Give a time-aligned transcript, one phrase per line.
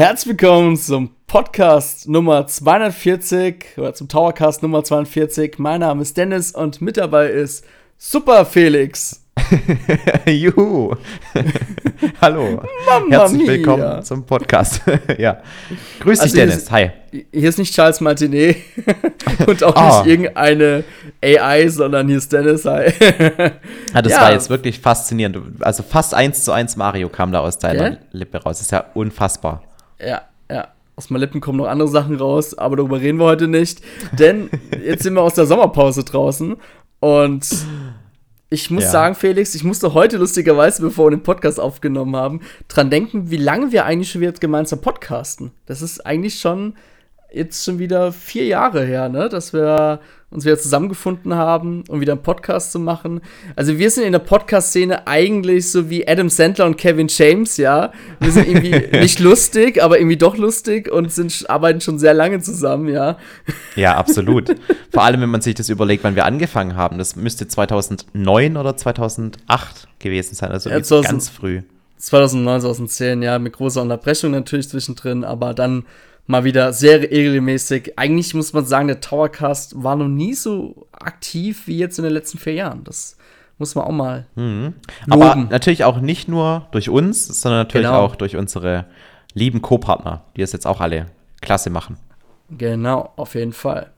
[0.00, 5.58] Herzlich willkommen zum Podcast Nummer 240 oder zum Towercast Nummer 42.
[5.58, 7.66] Mein Name ist Dennis und mit dabei ist
[7.98, 9.22] Super Felix.
[10.26, 10.94] Juhu.
[12.22, 12.62] Hallo.
[12.86, 13.48] Mamma Herzlich mia.
[13.52, 14.80] willkommen zum Podcast.
[15.18, 15.42] ja.
[16.00, 16.62] Grüß dich, Also hier Dennis.
[16.62, 16.90] ist- Hi.
[17.30, 18.56] Hier ist nicht Charles Martinet
[19.46, 19.98] und auch Ah.
[20.02, 20.82] nicht irgendeine
[21.22, 22.64] AI, sondern hier ist Dennis.
[22.64, 22.90] Hi.
[23.92, 24.22] Ah, das Ja.
[24.22, 25.62] war jetzt wirklich faszinierend.
[25.62, 27.98] Also fast eins zu eins Mario kam da aus deiner Gell?
[28.12, 28.56] Lippe raus.
[28.56, 29.62] Das ist ja unfassbar.
[30.04, 30.68] Ja, ja.
[30.96, 33.80] Aus meinen Lippen kommen noch andere Sachen raus, aber darüber reden wir heute nicht.
[34.18, 34.50] Denn
[34.84, 36.56] jetzt sind wir aus der Sommerpause draußen
[37.00, 37.46] und
[38.50, 38.90] ich muss Ja.
[38.90, 43.36] sagen, Felix, ich musste heute lustigerweise, bevor wir den Podcast aufgenommen haben, dran denken, wie
[43.36, 45.52] lange wir eigentlich schon wieder gemeinsam podcasten.
[45.66, 46.74] Das ist eigentlich schon
[47.32, 50.00] jetzt schon wieder vier Jahre her, ne, dass wir
[50.30, 53.20] uns wieder zusammengefunden haben, um wieder einen Podcast zu machen.
[53.56, 57.92] Also wir sind in der Podcast-Szene eigentlich so wie Adam Sandler und Kevin James, ja.
[58.20, 62.40] Wir sind irgendwie nicht lustig, aber irgendwie doch lustig und sind, arbeiten schon sehr lange
[62.40, 63.18] zusammen, ja.
[63.74, 64.54] Ja, absolut.
[64.92, 66.98] Vor allem, wenn man sich das überlegt, wann wir angefangen haben.
[66.98, 70.52] Das müsste 2009 oder 2008 gewesen sein.
[70.52, 71.62] Also Ja, wirklich 2000 ganz früh.
[71.96, 75.84] 2009, 2010, ja, mit großer Unterbrechung natürlich zwischendrin, aber dann
[76.30, 77.98] mal wieder sehr regelmäßig.
[77.98, 82.12] Eigentlich muss man sagen, der Towercast war noch nie so aktiv wie jetzt in den
[82.14, 82.84] letzten vier Jahren.
[82.84, 83.16] Das
[83.58, 85.48] muss man auch mal Aber loben.
[85.50, 88.00] natürlich auch nicht nur durch uns, sondern natürlich Genau.
[88.00, 88.86] auch durch unsere
[89.34, 91.06] lieben Co-Partner, die es jetzt auch alle
[91.40, 91.96] klasse machen.
[92.50, 93.90] Genau, auf jeden Fall.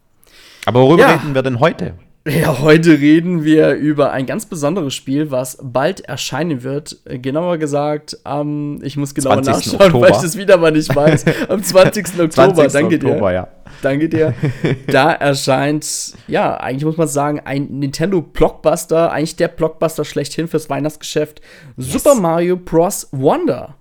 [0.66, 1.14] Aber worüber Ja.
[1.14, 1.94] reden wir denn heute?
[2.25, 6.98] Ja, heute reden wir über ein ganz besonderes Spiel, was bald erscheinen wird.
[7.05, 9.73] Genauer gesagt, am, ich muss genauer 20.
[9.73, 10.23] nachschauen, weil ich Oktober.
[10.23, 11.25] das wieder mal nicht weiß.
[11.48, 12.06] Am 20.
[12.20, 12.73] Oktober, 20.
[12.73, 13.34] danke Oktober, dir.
[13.34, 13.49] ja.
[13.82, 14.34] Danke dir.
[14.87, 21.41] Da erscheint, ja, eigentlich muss man sagen, ein Nintendo-Blockbuster, eigentlich der Blockbuster schlechthin fürs Weihnachtsgeschäft.
[21.77, 23.09] Super Mario Bros.
[23.11, 23.75] Wonder.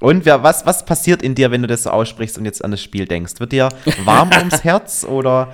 [0.00, 2.70] Und wer, was, was passiert in dir, wenn du das so aussprichst und jetzt an
[2.70, 3.34] das Spiel denkst?
[3.38, 3.70] Wird dir
[4.04, 5.52] warm ums Herz oder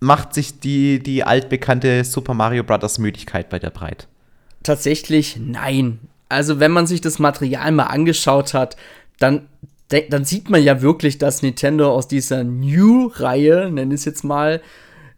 [0.00, 4.08] macht sich die, die altbekannte Super Mario Brothers Müdigkeit bei dir breit?
[4.62, 5.98] Tatsächlich nein.
[6.28, 8.76] Also, wenn man sich das Material mal angeschaut hat,
[9.18, 9.48] dann,
[10.10, 14.60] dann sieht man ja wirklich, dass Nintendo aus dieser New-Reihe, nenne ich es jetzt mal,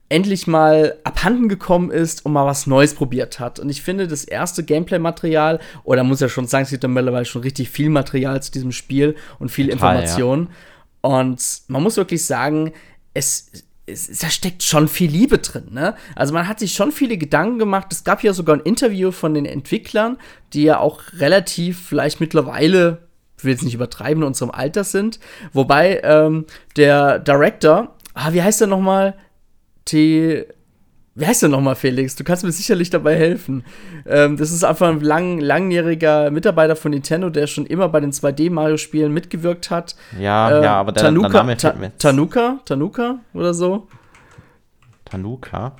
[0.08, 3.58] endlich mal abhanden gekommen ist und mal was Neues probiert hat.
[3.60, 7.24] Und ich finde, das erste Gameplay-Material, oder muss ja schon sagen, es gibt ja mittlerweile
[7.24, 10.48] schon richtig viel Material zu diesem Spiel und viel Total, Information.
[11.00, 12.72] Und man muss wirklich sagen,
[13.14, 13.50] es,
[13.92, 15.94] da steckt schon viel Liebe drin, ne?
[16.16, 17.86] Also man hat sich schon viele Gedanken gemacht.
[17.90, 20.18] Es gab ja sogar ein Interview von den Entwicklern,
[20.52, 23.08] die ja auch relativ vielleicht mittlerweile,
[23.38, 25.20] ich will jetzt nicht übertreiben, in unserem Alter sind.
[25.52, 26.46] Wobei ähm,
[26.76, 29.16] der Director, ah, wie heißt der noch mal?
[29.84, 30.46] T.
[31.16, 32.14] Wie heißt der nochmal, Felix?
[32.14, 33.64] Du kannst mir sicherlich dabei helfen.
[34.06, 38.12] Ähm, das ist einfach ein lang, langjähriger Mitarbeiter von Nintendo, der schon immer bei den
[38.12, 39.96] 2D-Mario-Spielen mitgewirkt hat.
[40.18, 41.98] Ja, Äh, ja, aber der, Tanuka, der Name Ta jetzt.
[42.00, 42.58] Tanuka?
[42.64, 43.88] Tanuka oder so?
[45.04, 45.72] Tanuka?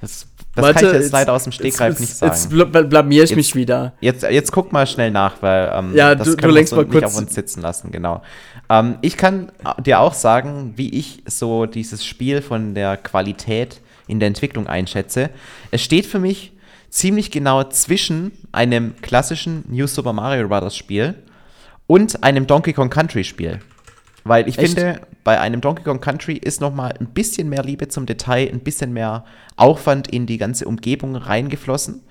[0.00, 2.32] Das, das kann ich jetzt leider aus dem Stegreif nicht sagen.
[2.32, 3.94] Jetzt bl bl blamier ich Jetzt- mich wieder.
[4.00, 6.70] Jetzt, jetzt guck mal schnell nach, weil ähm, Ja, das du- du können wir lenkst
[6.70, 8.22] so mal nicht kurz- auf uns sitzen lassen, genau.
[8.68, 9.50] Ähm, ich kann
[9.84, 15.30] dir auch sagen, wie ich so dieses Spiel von der Qualität in der Entwicklung einschätze.
[15.70, 16.52] Es steht für mich
[16.90, 20.76] ziemlich genau zwischen einem klassischen New Super Mario Bros.
[20.76, 21.14] Spiel
[21.86, 23.60] und einem Donkey Kong Country Spiel.
[24.24, 24.74] Weil ich Echt?
[24.74, 28.48] finde, bei einem Donkey Kong Country ist noch mal ein bisschen mehr Liebe zum Detail,
[28.50, 29.24] ein bisschen mehr
[29.56, 32.02] Aufwand in die ganze Umgebung reingeflossen.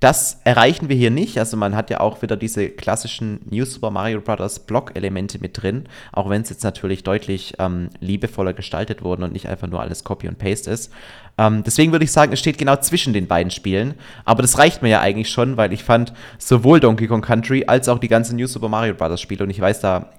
[0.00, 1.38] Das erreichen wir hier nicht.
[1.38, 4.60] Also man hat ja auch wieder diese klassischen New Super Mario Bros.
[4.60, 9.48] Block-Elemente mit drin, auch wenn es jetzt natürlich deutlich ähm, liebevoller gestaltet wurden und nicht
[9.48, 10.92] einfach nur alles Copy und Paste ist.
[11.36, 13.94] Ähm, deswegen würde ich sagen, es steht genau zwischen den beiden Spielen.
[14.24, 17.88] Aber das reicht mir ja eigentlich schon, weil ich fand sowohl Donkey Kong Country als
[17.88, 19.20] auch die ganzen New Super Mario Bros.
[19.20, 20.10] Spiele und ich weiß, da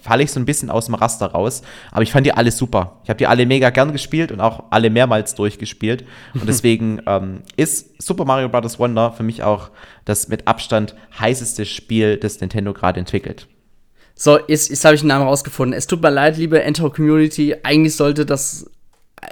[0.00, 1.62] falle ich so ein bisschen aus dem Raster raus.
[1.90, 3.00] Aber ich fand die alle super.
[3.04, 6.04] Ich habe die alle mega gern gespielt und auch alle mehrmals durchgespielt.
[6.34, 8.78] Und deswegen ähm, ist Super Mario Bros.
[8.78, 9.70] Wonder für mich auch
[10.04, 13.46] das mit Abstand heißeste Spiel, das Nintendo gerade entwickelt.
[14.14, 15.76] So, jetzt, jetzt habe ich einen Namen rausgefunden.
[15.76, 17.56] Es tut mir leid, liebe Enter Community.
[17.62, 18.70] Eigentlich sollte das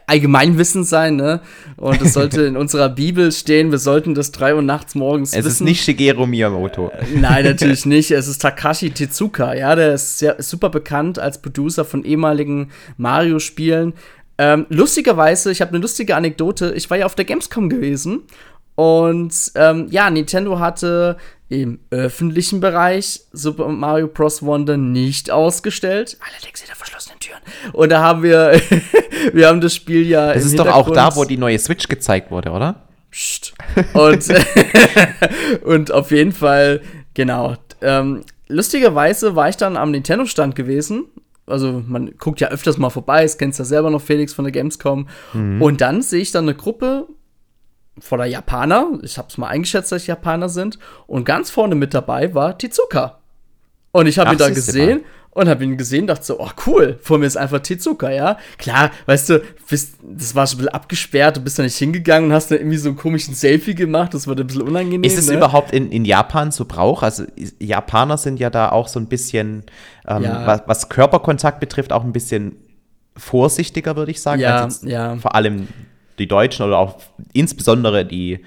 [0.06, 1.40] Allgemeinwissen sein, ne?
[1.76, 5.38] Und es sollte in unserer Bibel stehen, wir sollten das drei Uhr nachts morgens Es
[5.38, 5.48] wissen.
[5.48, 6.90] ist nicht Shigeru Miyamoto.
[7.14, 8.10] Nein, natürlich nicht.
[8.10, 13.94] Es ist Takashi Tezuka, ja, der ist sehr, super bekannt als Producer von ehemaligen Mario-Spielen.
[14.38, 16.72] Ähm, lustigerweise, ich habe eine lustige Anekdote.
[16.74, 18.22] Ich war ja auf der Gamescom gewesen
[18.76, 21.16] und ähm, ja, Nintendo hatte
[21.48, 24.42] im öffentlichen Bereich Super Mario Bros.
[24.42, 26.18] Wonder nicht ausgestellt.
[26.20, 27.40] Allerdings hinter verschlossenen Türen.
[27.72, 28.60] Und da haben wir,
[29.32, 30.32] wir haben das Spiel ja.
[30.32, 32.82] Es ist doch auch da, wo die neue Switch gezeigt wurde, oder?
[33.10, 33.54] Psst.
[33.94, 34.26] Und,
[35.64, 36.82] und auf jeden Fall,
[37.14, 41.06] genau, ähm, lustigerweise war ich dann am Nintendo-Stand gewesen.
[41.46, 44.52] Also man guckt ja öfters mal vorbei, das kennst ja selber noch Felix von der
[44.52, 45.08] Gamescom.
[45.32, 45.62] Mhm.
[45.62, 47.06] Und dann sehe ich dann eine Gruppe
[48.00, 48.98] voller Japaner.
[49.02, 50.78] Ich habe es mal eingeschätzt, dass Japaner sind.
[51.06, 53.18] Und ganz vorne mit dabei war Tizuka.
[53.92, 57.18] Und ich habe ihn da gesehen und habe ihn gesehen, dachte so, oh cool, vor
[57.18, 58.38] mir ist einfach Tizuka, ja.
[58.58, 62.30] Klar, weißt du, bist, das war schon ein bisschen abgesperrt, du bist da nicht hingegangen
[62.30, 65.04] und hast da irgendwie so einen komischen Selfie gemacht, das war ein bisschen unangenehm.
[65.04, 65.36] Ist es ne?
[65.36, 67.02] überhaupt in, in Japan so Brauch?
[67.02, 67.24] Also
[67.60, 69.64] Japaner sind ja da auch so ein bisschen,
[70.06, 70.46] ähm, Ja.
[70.46, 72.56] was, was Körperkontakt betrifft, auch ein bisschen
[73.16, 74.40] vorsichtiger, würde ich sagen.
[74.40, 75.16] Ja, ja.
[75.16, 75.68] Vor allem
[76.18, 76.96] die Deutschen oder auch
[77.32, 78.40] insbesondere die,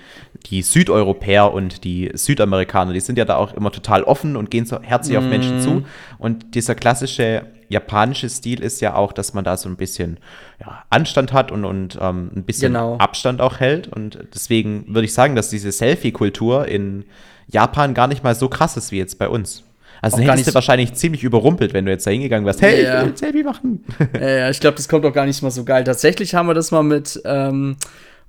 [0.47, 4.65] die Südeuropäer und die Südamerikaner, die sind ja da auch immer total offen und gehen
[4.65, 5.62] so herzlich auf Menschen Mhm.
[5.62, 5.83] zu.
[6.18, 10.18] Und dieser klassische japanische Stil ist ja auch, dass man da so ein bisschen
[10.59, 12.97] ja, Anstand hat und, und ähm, ein bisschen Genau.
[12.97, 13.88] Abstand auch hält.
[13.88, 17.06] Und deswegen würde ich sagen, dass diese Selfie-Kultur in
[17.47, 19.63] Japan gar nicht mal so krass ist wie jetzt bei uns.
[20.01, 22.62] Also dann hättest du wahrscheinlich ziemlich überrumpelt, wenn du jetzt da hingegangen wärst.
[22.62, 23.00] Hey, Ja.
[23.00, 23.83] ich will ein Selfie machen.
[24.19, 25.83] Ja, ja, ich glaube, das kommt auch gar nicht mal so geil.
[25.83, 27.77] Tatsächlich haben wir das mal mit, ähm,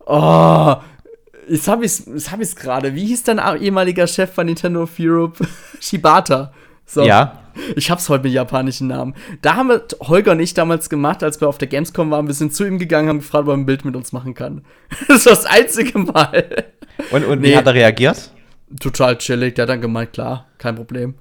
[0.07, 0.75] oh,
[1.49, 2.95] jetzt habe ich es hab gerade.
[2.95, 5.45] Wie hieß dein ehemaliger Chef von Nintendo of Europe?
[5.81, 6.53] Shibata.
[6.87, 7.03] So.
[7.05, 7.39] Ja.
[7.77, 9.15] Ich hab's heute mit japanischen Namen.
[9.43, 12.27] Da haben wir Holger und ich damals gemacht, als wir auf der Gamescom waren.
[12.27, 14.63] Wir sind zu ihm gegangen, haben gefragt, ob er ein Bild mit uns machen kann.
[15.09, 16.65] Das war das einzige Mal.
[17.11, 17.51] Und, und Nee.
[17.51, 18.31] wie hat er reagiert?
[18.81, 19.55] Total chillig.
[19.55, 21.15] Der hat dann gemeint, klar, kein Problem.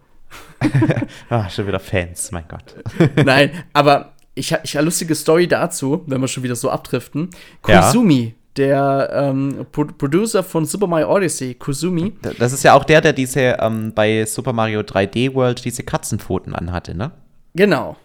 [1.29, 2.75] Ah, schon wieder Fans, mein Gott.
[3.25, 7.29] Nein, aber ich habe ich eine lustige Story dazu, wenn wir schon wieder so abdriften.
[7.67, 7.81] Ja.
[7.81, 13.01] Kusumi, der ähm, Pro Producer von Super Mario Odyssey, Kusumi, Das ist ja auch der,
[13.01, 17.11] der diese ähm, bei Super Mario 3D World diese Katzenpfoten anhatte, ne?
[17.53, 17.97] genau.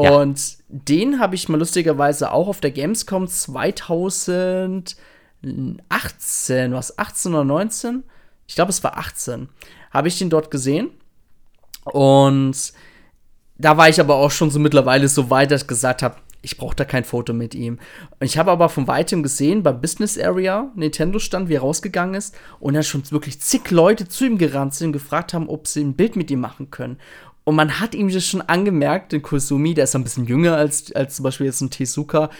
[0.00, 0.10] Ja.
[0.16, 4.94] Und den habe ich mal lustigerweise auch auf der Gamescom 2018,
[6.72, 8.02] was 18 oder 19?
[8.48, 9.48] Ich glaube, es war 18.
[9.90, 10.90] Habe ich den dort gesehen.
[11.84, 12.72] Und
[13.58, 16.56] da war ich aber auch schon so mittlerweile so weit, dass ich gesagt habe, ich
[16.56, 17.78] brauche da kein Foto mit ihm.
[18.20, 22.34] Ich habe aber von weitem gesehen, beim Business Area, Nintendo stand, wie er rausgegangen ist,
[22.58, 25.82] und dann schon wirklich zig Leute zu ihm gerannt sind und gefragt haben, ob sie
[25.82, 26.98] ein Bild mit ihm machen können.
[27.44, 30.92] Und man hat ihm das schon angemerkt, den Kusumi, der ist ein bisschen jünger als,
[30.92, 32.30] als zum Beispiel jetzt ein Tezuka.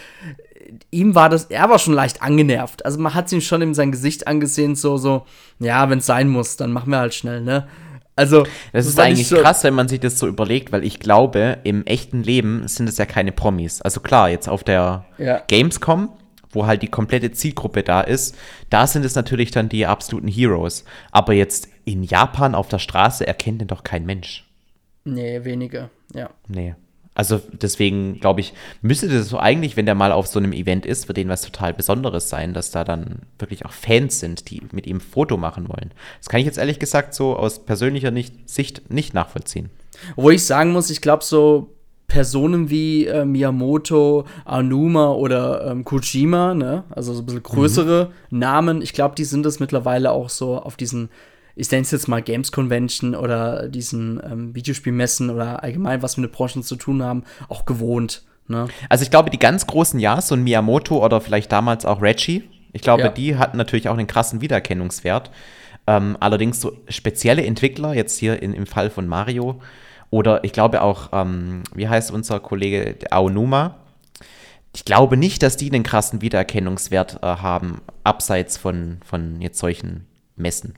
[0.91, 2.85] Ihm war das, er war schon leicht angenervt.
[2.85, 5.25] Also man hat ihm schon in sein Gesicht angesehen, so, so,
[5.59, 7.67] ja, wenn es sein muss, dann machen wir halt schnell, ne?
[8.15, 11.57] Also, Das ist eigentlich schon- krass, wenn man sich das so überlegt, weil ich glaube,
[11.63, 13.81] im echten Leben sind es ja keine Promis.
[13.81, 15.41] Also klar, jetzt auf der Ja.
[15.47, 16.09] Gamescom,
[16.51, 18.35] wo halt die komplette Zielgruppe da ist,
[18.69, 20.85] da sind es natürlich dann die absoluten Heroes.
[21.11, 24.47] Aber jetzt in Japan auf der Straße erkennt den doch kein Mensch.
[25.05, 26.29] Nee, wenige, ja.
[26.47, 26.75] Nee.
[27.15, 30.85] Also deswegen glaube ich, müsste das so eigentlich, wenn der mal auf so einem Event
[30.85, 34.61] ist, für den was total Besonderes sein, dass da dann wirklich auch Fans sind, die
[34.71, 35.91] mit ihm ein Foto machen wollen.
[36.19, 39.69] Das kann ich jetzt ehrlich gesagt so aus persönlicher nicht, Sicht nicht nachvollziehen.
[40.15, 41.69] Wo ich sagen muss, ich glaube, so
[42.07, 48.81] Personen wie äh, Miyamoto, Anuma oder ähm, Kojima, ne, also so ein bisschen größere Namen,
[48.81, 51.09] ich glaube, die sind es mittlerweile auch so auf diesen,
[51.55, 56.29] ich nenne es jetzt mal Games Convention oder diesen ähm, Videospielmessen oder allgemein, was mit
[56.29, 58.23] den Branchen zu tun haben, auch gewohnt.
[58.47, 58.67] Ne?
[58.89, 62.43] Also ich glaube, die ganz großen ja, so ein Miyamoto oder vielleicht damals auch Reggie,
[62.73, 63.09] ich glaube, Ja.
[63.09, 65.29] die hatten natürlich auch einen krassen Wiedererkennungswert.
[65.85, 69.61] Ähm, allerdings so spezielle Entwickler, jetzt hier in, im Fall von Mario,
[70.09, 73.79] oder ich glaube auch, ähm, wie heißt unser Kollege Aonuma,
[74.75, 80.07] ich glaube nicht, dass die einen krassen Wiedererkennungswert äh, haben, abseits von, von jetzt solchen
[80.35, 80.75] Messen.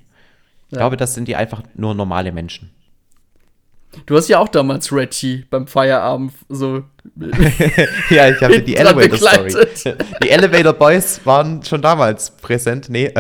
[0.75, 2.71] Ich glaube, das sind die einfach nur normale Menschen.
[4.05, 6.83] Du hast ja auch damals Reggie beim Feierabend so.
[8.09, 9.53] Ja, ich habe die Elevator Story.
[10.23, 12.89] Die Elevator Boys waren schon damals präsent.
[12.89, 13.13] Nee,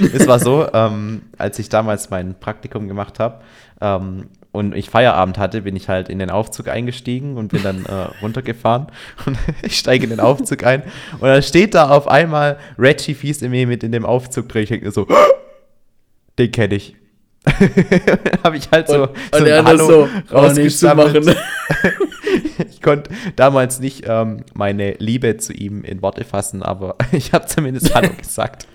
[0.00, 3.42] es war so, ähm, als ich damals mein Praktikum gemacht habe
[3.80, 7.84] ähm, und ich Feierabend hatte, bin ich halt in den Aufzug eingestiegen und bin dann
[7.84, 7.92] äh,
[8.22, 8.86] runtergefahren
[9.26, 10.84] und ich steige in den Aufzug ein
[11.20, 14.62] und dann steht da auf einmal Reggie Fils-Aimé mit in dem Aufzug drin.
[14.62, 15.06] Ich denke mir so,
[16.38, 16.96] den kenne ich.
[18.44, 21.36] habe ich halt so, und, so und ein so, oh, rausgestammelt.
[22.70, 27.46] Ich konnte damals nicht ähm, meine Liebe zu ihm in Worte fassen, aber ich habe
[27.46, 28.66] zumindest Hallo gesagt.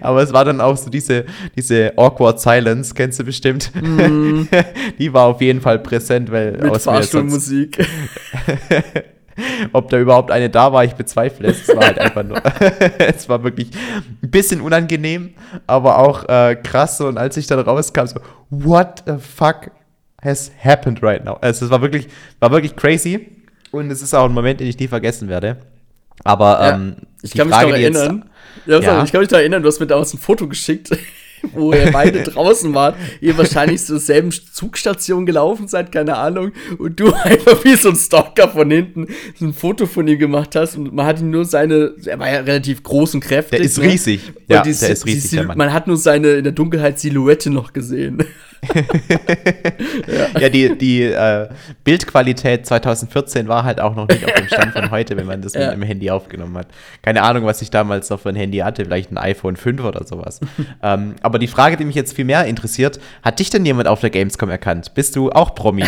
[0.00, 1.24] aber es war dann auch so diese,
[1.56, 3.72] diese awkward silence, kennst du bestimmt.
[3.74, 6.62] Die war auf jeden Fall präsent, weil Mhm.
[6.62, 7.86] Mit aus Fahrstuhlmusik.
[9.72, 11.68] ob da überhaupt eine da war, ich bezweifle es.
[11.68, 12.40] Es war halt einfach nur,
[12.98, 13.68] es war wirklich
[14.22, 15.34] ein bisschen unangenehm,
[15.66, 17.00] aber auch äh, krass.
[17.00, 18.20] Und als ich dann rauskam, so,
[18.50, 19.70] what the fuck
[20.22, 21.38] has happened right now?
[21.40, 22.08] Also es war wirklich,
[22.40, 23.28] war wirklich crazy
[23.70, 25.56] und es ist auch ein Moment, den ich nie vergessen werde.
[26.24, 28.28] Aber Ja, ähm, ich kann mich Frage, noch die jetzt- erinnern.
[28.66, 29.02] Ja, Ja.
[29.02, 30.90] Ich kann mich da erinnern, du hast mir damals ein Foto geschickt.
[31.52, 36.98] Wo ihr beide draußen wart, ihr wahrscheinlich zur selben Zugstation gelaufen seid, keine Ahnung, und
[36.98, 39.08] du einfach wie so ein Stalker von hinten
[39.38, 42.30] so ein Foto von ihm gemacht hast und man hat ihn nur seine, er war
[42.30, 43.58] ja relativ groß und kräftig.
[43.58, 43.84] Der ist ne?
[43.84, 44.20] riesig.
[44.48, 45.40] Ja, die, der ist riesig.
[45.40, 48.24] Die, man hat nur seine in der Dunkelheit Silhouette noch gesehen.
[48.74, 50.40] Ja.
[50.40, 50.48] ja.
[50.48, 51.48] die, die äh,
[51.84, 55.54] Bildqualität 2014 war halt auch noch nicht auf dem Stand von heute, wenn man das
[55.54, 55.66] ja.
[55.66, 56.68] mit dem Handy aufgenommen hat.
[57.02, 60.04] Keine Ahnung, was ich damals noch für ein Handy hatte, vielleicht ein iPhone 5 oder
[60.04, 60.40] sowas.
[60.82, 64.00] ähm, aber die Frage, die mich jetzt viel mehr interessiert, hat dich denn jemand auf
[64.00, 64.94] der Gamescom erkannt?
[64.94, 65.84] Bist du auch Promi?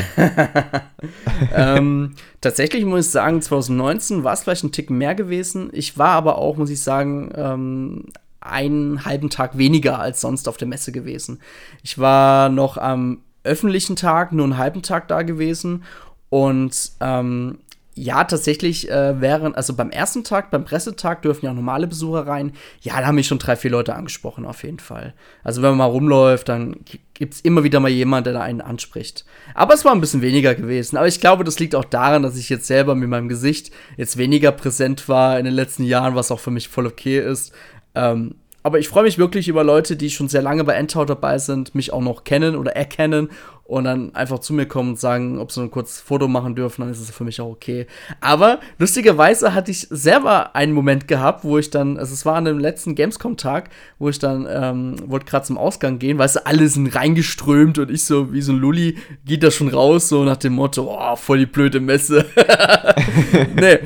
[1.54, 5.70] ähm, tatsächlich muss ich sagen, 2019 war es vielleicht ein Tick mehr gewesen.
[5.72, 8.06] Ich war aber auch, muss ich sagen, ähm,
[8.44, 11.40] einen halben Tag weniger als sonst auf der Messe gewesen.
[11.82, 15.84] Ich war noch am öffentlichen Tag nur einen halben Tag da gewesen
[16.30, 17.58] und ähm,
[17.96, 22.26] ja, tatsächlich äh, wären, also beim ersten Tag, beim Pressetag dürfen ja auch normale Besucher
[22.26, 22.52] rein.
[22.80, 25.14] Ja, da haben mich schon drei, vier Leute angesprochen, auf jeden Fall.
[25.44, 26.74] Also wenn man mal rumläuft, dann
[27.14, 29.24] gibt es immer wieder mal jemand, der da einen anspricht.
[29.54, 30.96] Aber es war ein bisschen weniger gewesen.
[30.96, 34.16] Aber ich glaube, das liegt auch daran, dass ich jetzt selber mit meinem Gesicht jetzt
[34.16, 37.52] weniger präsent war in den letzten Jahren, was auch für mich voll okay ist.
[37.94, 41.36] Ähm, aber ich freue mich wirklich über Leute, die schon sehr lange bei Endtower dabei
[41.38, 43.28] sind, mich auch noch kennen oder erkennen
[43.64, 46.82] und dann einfach zu mir kommen und sagen, ob sie ein kurzes Foto machen dürfen,
[46.82, 47.86] dann ist es für mich auch okay.
[48.20, 52.44] Aber lustigerweise hatte ich selber einen Moment gehabt, wo ich dann, also es war an
[52.44, 56.68] dem letzten Gamescom-Tag, wo ich dann, ähm, wollte gerade zum Ausgang gehen, weißt du, alle
[56.68, 60.36] sind reingeströmt und ich so, wie so ein Lulli, geht da schon raus, so nach
[60.36, 62.26] dem Motto, oh, voll die blöde Messe.
[63.56, 63.78] nee.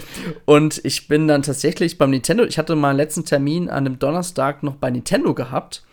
[0.45, 4.65] Und ich bin dann tatsächlich beim Nintendo, ich hatte meinen letzten Termin an dem Donnerstag
[4.65, 5.85] noch bei Nintendo gehabt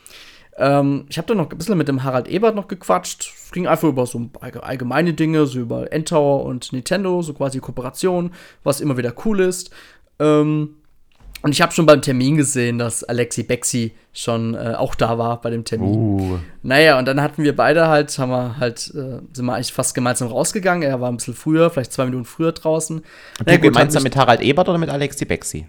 [0.57, 3.33] ähm, ich habe dann noch ein bisschen mit dem Harald Ebert noch gequatscht.
[3.43, 8.31] Es ging einfach über so allgemeine Dinge, so über Endtower und Nintendo, so quasi Kooperation,
[8.63, 9.71] was immer wieder cool ist.
[10.19, 10.75] Ähm,
[11.41, 15.41] und ich habe schon beim Termin gesehen, dass Alexi Bexi schon äh, auch da war
[15.41, 15.93] bei dem Termin.
[15.93, 16.39] Uh.
[16.63, 19.93] Naja, und dann hatten wir beide halt, haben wir halt, äh, sind wir eigentlich fast
[19.93, 20.81] gemeinsam rausgegangen.
[20.81, 22.97] Er war ein bisschen früher, vielleicht zwei Minuten früher draußen.
[22.97, 23.05] Und
[23.45, 25.67] naja, du gemeinsam mit Harald Ebert oder mit Alexi Bexi?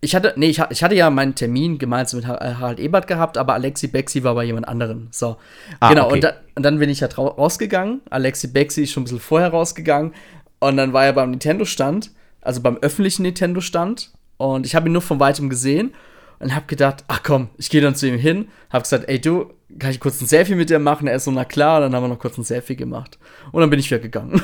[0.00, 3.54] Ich hatte, nee, ich, ich hatte ja meinen Termin gemeinsam mit Harald Ebert gehabt, aber
[3.54, 5.08] Alexi Bexi war bei jemand anderem.
[5.10, 5.36] So.
[5.80, 6.14] Ah, genau, okay.
[6.14, 8.00] und, da, und, dann bin ich halt rausgegangen.
[8.08, 10.14] Alexi Bexi ist schon ein bisschen vorher rausgegangen.
[10.60, 14.12] Und dann war er beim Nintendo-Stand, also beim öffentlichen Nintendo-Stand.
[14.36, 15.92] Und ich habe ihn nur von weitem gesehen
[16.40, 19.52] und habe gedacht, ach komm, ich gehe dann zu ihm hin, habe gesagt, ey du,
[19.78, 21.06] kann ich kurz ein Selfie mit dir machen?
[21.06, 23.18] Er ist so, na klar, dann haben wir noch kurz ein Selfie gemacht.
[23.52, 24.40] Und dann bin ich wieder gegangen.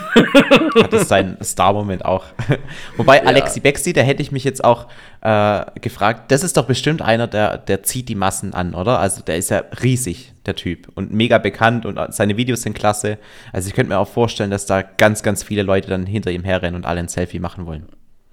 [0.75, 2.27] Hat das sein Star-Moment auch.
[2.99, 3.25] Wobei ja.
[3.25, 4.87] Alexi Bexi, da hätte ich mich jetzt auch
[5.23, 8.99] äh, gefragt, das ist doch bestimmt einer, der, der zieht die Massen an, oder?
[8.99, 10.89] Also der ist ja riesig, der Typ.
[10.95, 13.19] Und mega bekannt und seine Videos sind klasse.
[13.53, 16.45] Also ich könnte mir auch vorstellen, dass da ganz, ganz viele Leute dann hinter ihm
[16.45, 17.89] herrennen und alle ein Selfie machen wollen.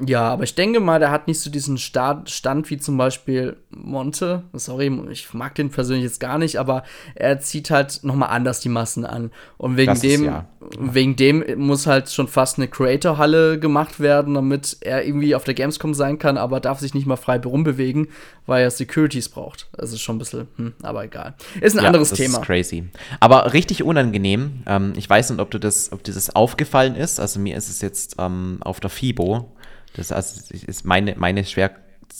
[0.06, 3.58] Ja, aber ich denke mal, der hat nicht so diesen Start, Stand wie zum Beispiel
[3.70, 4.44] Monte.
[4.54, 8.70] Sorry, ich mag den persönlich jetzt gar nicht, aber er zieht halt nochmal anders die
[8.70, 9.32] Massen an.
[9.58, 10.46] Und wegen das dem, ja.
[10.80, 15.54] wegen dem muss halt schon fast eine Creator-Halle gemacht werden, damit er irgendwie auf der
[15.54, 18.08] Gamescom sein kann, aber darf sich nicht mal frei rumbewegen,
[18.48, 19.70] weil er Securities braucht.
[19.78, 21.36] Das ist schon ein bisschen, hm, aber egal.
[21.60, 22.40] Ist ein ja, anderes das Thema.
[22.40, 22.90] Ist crazy.
[23.20, 24.64] Aber richtig unangenehm.
[24.66, 27.20] Ähm, ich weiß nicht, ob du das, ob dir das aufgefallen ist.
[27.20, 29.52] Also mir ist es jetzt ähm, auf der FIBO
[29.96, 31.72] das also ist meine, meine schwer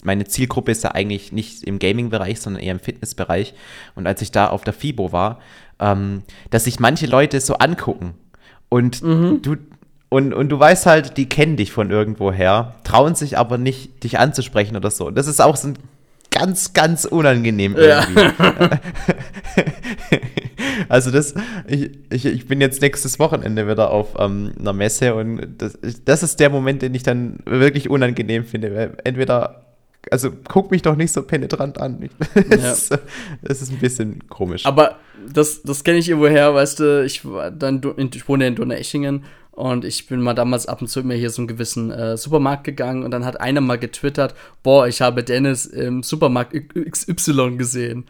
[0.04, 3.54] meine Zielgruppe ist ja eigentlich nicht im Gaming-Bereich, sondern eher im Fitness-Bereich.
[3.94, 5.40] Und als ich da auf der FIBO war,
[5.80, 8.14] ähm, dass sich manche Leute so angucken
[8.70, 9.42] und mhm.
[9.42, 9.58] du
[10.10, 14.20] und, und du weißt halt, die kennen dich von irgendwoher, trauen sich aber nicht, dich
[14.20, 15.08] anzusprechen oder so.
[15.08, 15.78] Und das ist auch so ein
[16.32, 18.22] ganz, ganz unangenehm irgendwie.
[18.22, 18.80] Ja.
[20.92, 21.34] also das,
[21.68, 26.22] ich, ich, ich bin jetzt nächstes Wochenende wieder auf ähm, einer Messe und das, das
[26.22, 28.98] ist der Moment, den ich dann wirklich unangenehm finde.
[29.06, 29.64] Entweder
[30.10, 32.10] also guck mich doch nicht so penetrant an.
[32.50, 32.98] das, ja.
[33.42, 34.66] das, ist ein bisschen komisch.
[34.66, 34.98] Aber
[35.32, 37.82] das, das kenne ich irgendwoher, weißt du, ich, war dann,
[38.14, 41.42] ich wohne in Donaueschingen und ich bin mal damals ab und zu immer hier so
[41.42, 45.68] einen gewissen äh, Supermarkt gegangen und dann hat einer mal getwittert, boah, ich habe Dennis
[45.68, 48.06] im Supermarkt XY gesehen.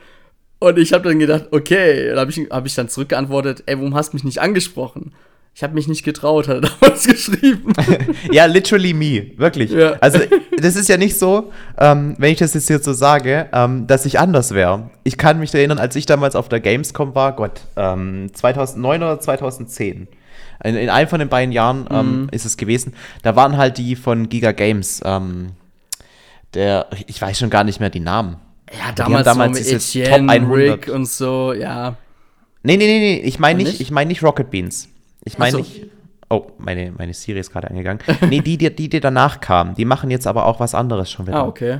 [0.61, 3.95] Und ich habe dann gedacht, okay, dann habe ich, hab ich dann zurückgeantwortet, ey, warum
[3.95, 5.11] hast du mich nicht angesprochen?
[5.55, 7.73] Ich habe mich nicht getraut, hat er damals geschrieben.
[8.31, 9.71] ja, literally me, wirklich.
[9.71, 9.93] Ja.
[10.01, 10.19] Also,
[10.57, 14.05] das ist ja nicht so, ähm, wenn ich das jetzt hier so sage, ähm, dass
[14.05, 14.91] ich anders wäre.
[15.03, 19.19] Ich kann mich erinnern, als ich damals auf der Gamescom war, Gott, ähm, 2009 oder
[19.19, 20.07] 2010
[20.63, 22.29] in, in einem von den beiden Jahren ähm, mhm.
[22.31, 22.93] ist es gewesen.
[23.23, 25.01] Da waren halt die von Giga Games.
[25.03, 25.53] Ähm,
[26.53, 28.37] der, ich weiß schon gar nicht mehr die Namen.
[28.77, 30.57] Ja, damals, damals mit Etienne, Top 100.
[30.57, 31.97] Rick und so, ja.
[32.63, 33.81] Nee, nee, nee, nee, ich meine nicht, nicht?
[33.81, 34.87] ich meine nicht Rocket Beans.
[35.23, 35.57] Ich meine so.
[35.59, 35.87] nicht.
[36.29, 38.01] Oh, meine, meine Siri ist gerade angegangen.
[38.29, 41.27] nee, die, die, die, die danach kamen, die machen jetzt aber auch was anderes schon
[41.27, 41.37] wieder.
[41.37, 41.79] Ah, okay.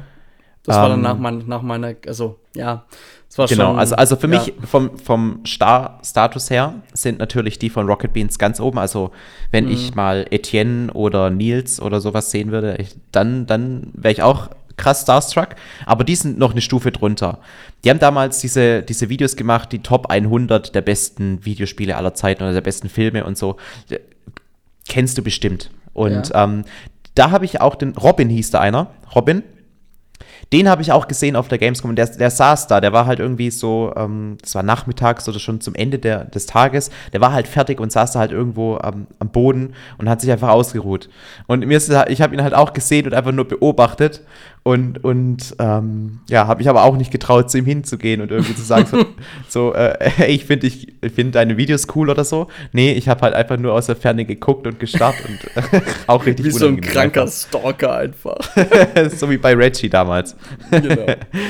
[0.64, 2.86] Das ähm, war dann ähm, nach, mein, nach meiner, also ja,
[3.28, 3.80] das war genau, schon.
[3.80, 4.40] Also, also für ja.
[4.40, 8.78] mich vom, vom Star-Status her sind natürlich die von Rocket Beans ganz oben.
[8.78, 9.12] Also
[9.52, 9.72] wenn mhm.
[9.72, 14.50] ich mal Etienne oder Nils oder sowas sehen würde, ich, dann, dann wäre ich auch
[14.78, 17.40] krass Starstruck, aber die sind noch eine Stufe drunter.
[17.84, 22.44] Die haben damals diese, diese Videos gemacht, die Top 100 der besten Videospiele aller Zeiten
[22.44, 23.58] oder der besten Filme und so.
[24.88, 25.72] Kennst du bestimmt.
[25.94, 26.44] Und ja.
[26.44, 26.64] ähm,
[27.16, 29.44] da habe ich auch den, Robin hieß da einer, Robin,
[30.54, 33.06] den habe ich auch gesehen auf der Gamescom und der, der saß da, der war
[33.06, 37.22] halt irgendwie so, ähm, das war nachmittags oder schon zum Ende der, des Tages, der
[37.22, 40.50] war halt fertig und saß da halt irgendwo am, am Boden und hat sich einfach
[40.50, 41.10] ausgeruht.
[41.48, 44.22] Und mir ist, ich habe ihn halt auch gesehen und einfach nur beobachtet
[44.64, 48.54] und, und ähm, ja, habe mich aber auch nicht getraut, zu ihm hinzugehen und irgendwie
[48.54, 49.06] zu sagen, so,
[49.48, 52.48] so äh, hey, ich finde ich find deine Videos cool oder so.
[52.72, 56.24] Nee, ich habe halt einfach nur aus der Ferne geguckt und gestarrt und äh, auch
[56.28, 58.38] richtig Wie so ein kranker Stalker einfach.
[59.16, 60.36] so wie bei Reggie damals.
[60.70, 61.08] genau.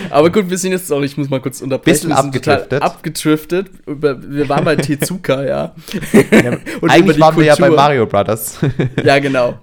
[0.10, 2.08] Aber gut, wir sind jetzt auch, ich muss mal kurz unterbrechen.
[2.08, 2.82] Bisschen abgedriftet.
[2.82, 3.68] Abgedriftet.
[3.86, 5.76] Wir waren bei Tezuka, ja.
[6.14, 8.60] ja eigentlich waren wir ja bei Mario Brothers.
[9.04, 9.60] ja, genau.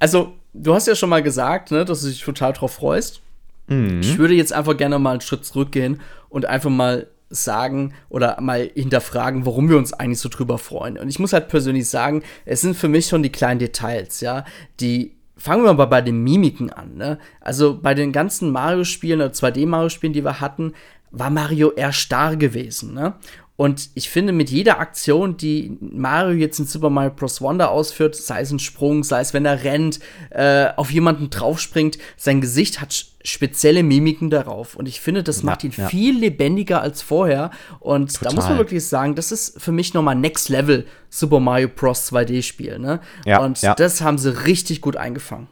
[0.00, 3.20] Also, du hast ja schon mal gesagt, ne, dass du dich total drauf freust.
[3.68, 4.00] Mhm.
[4.00, 8.70] Ich würde jetzt einfach gerne mal einen Schritt zurückgehen und einfach mal sagen oder mal
[8.74, 10.98] hinterfragen, warum wir uns eigentlich so drüber freuen.
[10.98, 14.44] Und ich muss halt persönlich sagen, es sind für mich schon die kleinen Details, ja,
[14.80, 17.18] die fangen wir mal bei den Mimiken an, ne?
[17.40, 20.72] Also bei den ganzen Mario-Spielen oder 2D-Mario-Spielen, die wir hatten,
[21.10, 23.14] war Mario eher starr gewesen, ne?
[23.58, 27.40] Und ich finde, mit jeder Aktion, die Mario jetzt in Super Mario Bros.
[27.40, 29.98] Wonder ausführt, sei es ein Sprung, sei es wenn er rennt,
[30.30, 34.76] äh, auf jemanden draufspringt, sein Gesicht hat spezielle Mimiken darauf.
[34.76, 35.88] Und ich finde, das ja, macht ihn ja.
[35.88, 37.50] viel lebendiger als vorher.
[37.80, 38.28] Und Total.
[38.28, 42.12] da muss man wirklich sagen, das ist für mich nochmal Next Level Super Mario Bros.
[42.12, 42.78] 2D-Spiel.
[42.78, 43.00] Ne?
[43.26, 45.48] Ja, und das haben sie richtig gut eingefangen.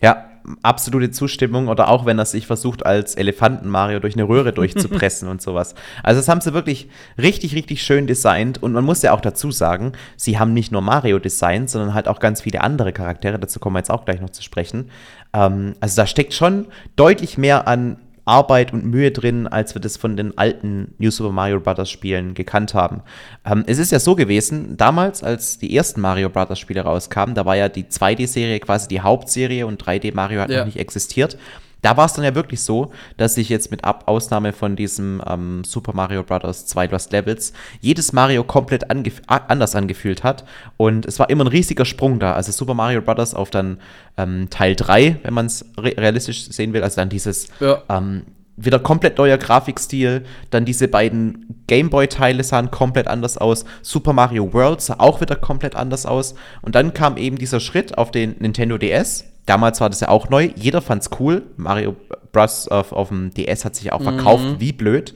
[0.00, 0.27] Ja,
[0.62, 5.28] absolute Zustimmung oder auch wenn er sich versucht, als Elefanten Mario durch eine Röhre durchzupressen
[5.30, 5.74] und sowas.
[6.02, 9.50] Also das haben sie wirklich richtig, richtig schön designt und man muss ja auch dazu
[9.50, 13.60] sagen, sie haben nicht nur Mario designt, sondern halt auch ganz viele andere Charaktere, dazu
[13.60, 14.90] kommen wir jetzt auch gleich noch zu sprechen.
[15.32, 19.96] Ähm, also da steckt schon deutlich mehr an Arbeit und Mühe drin, als wir das
[19.96, 21.90] von den alten New Super Mario Bros.
[21.90, 23.02] Spielen gekannt haben.
[23.44, 26.58] Ähm, es ist ja so gewesen, damals, als die ersten Mario Bros.
[26.58, 30.58] Spiele rauskamen, da war ja die 2D-Serie quasi die Hauptserie und 3D Mario hat ja.
[30.58, 31.38] noch nicht existiert.
[31.82, 35.22] Da war es dann ja wirklich so, dass sich jetzt mit Ab Ausnahme von diesem
[35.26, 36.66] ähm, Super Mario Bros.
[36.66, 40.44] 2 Lost Levels jedes Mario komplett angef anders angefühlt hat.
[40.76, 42.34] Und es war immer ein riesiger Sprung da.
[42.34, 43.34] Also Super Mario Bros.
[43.34, 43.80] auf dann
[44.16, 46.82] ähm, Teil 3, wenn man es re realistisch sehen will.
[46.82, 47.82] Also dann dieses ja.
[47.88, 48.22] ähm,
[48.58, 50.24] wieder komplett neuer Grafikstil.
[50.50, 53.64] Dann diese beiden Gameboy-Teile sahen komplett anders aus.
[53.82, 56.34] Super Mario World sah auch wieder komplett anders aus.
[56.62, 60.28] Und dann kam eben dieser Schritt auf den Nintendo DS Damals war das ja auch
[60.28, 60.50] neu.
[60.56, 61.42] Jeder fand's cool.
[61.56, 61.96] Mario
[62.32, 62.68] Bros.
[62.68, 64.60] auf, auf dem DS hat sich auch verkauft, mhm.
[64.60, 65.14] wie blöd.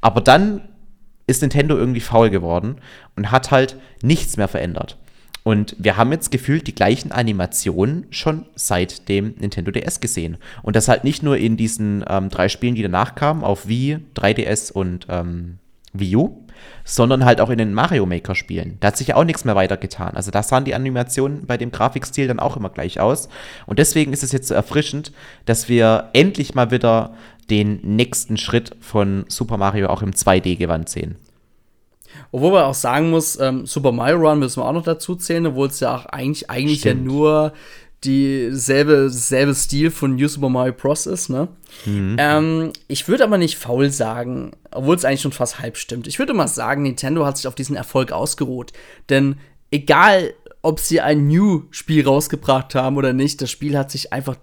[0.00, 0.60] Aber dann
[1.26, 2.76] ist Nintendo irgendwie faul geworden
[3.16, 4.96] und hat halt nichts mehr verändert.
[5.44, 10.38] Und wir haben jetzt gefühlt die gleichen Animationen schon seit dem Nintendo DS gesehen.
[10.62, 13.98] Und das halt nicht nur in diesen ähm, drei Spielen, die danach kamen, auf Wii,
[14.16, 15.58] 3DS und ähm,
[15.92, 16.44] Wii U,
[16.84, 18.78] sondern halt auch in den Mario Maker Spielen.
[18.80, 20.16] Da hat sich ja auch nichts mehr weiter getan.
[20.16, 23.28] Also da sahen die Animationen bei dem Grafikstil dann auch immer gleich aus.
[23.66, 25.12] Und deswegen ist es jetzt so erfrischend,
[25.44, 27.14] dass wir endlich mal wieder
[27.50, 31.16] den nächsten Schritt von Super Mario auch im 2D-Gewand sehen.
[32.32, 35.46] Obwohl man auch sagen muss, ähm, Super Mario Run müssen wir auch noch dazu zählen,
[35.46, 37.52] obwohl es ja auch eigentlich, eigentlich ja nur
[38.04, 41.06] dieselbe selbe Stil von New Super Mario Bros.
[41.06, 41.48] ist, ne?
[41.86, 42.16] Mhm.
[42.18, 46.06] Ähm, ich würde aber nicht faul sagen, obwohl es eigentlich schon fast halb stimmt.
[46.06, 48.72] Ich würde mal sagen, Nintendo hat sich auf diesen Erfolg ausgeruht.
[49.08, 49.36] Denn
[49.70, 54.36] egal, ob sie ein New-Spiel rausgebracht haben oder nicht, das Spiel hat sich einfach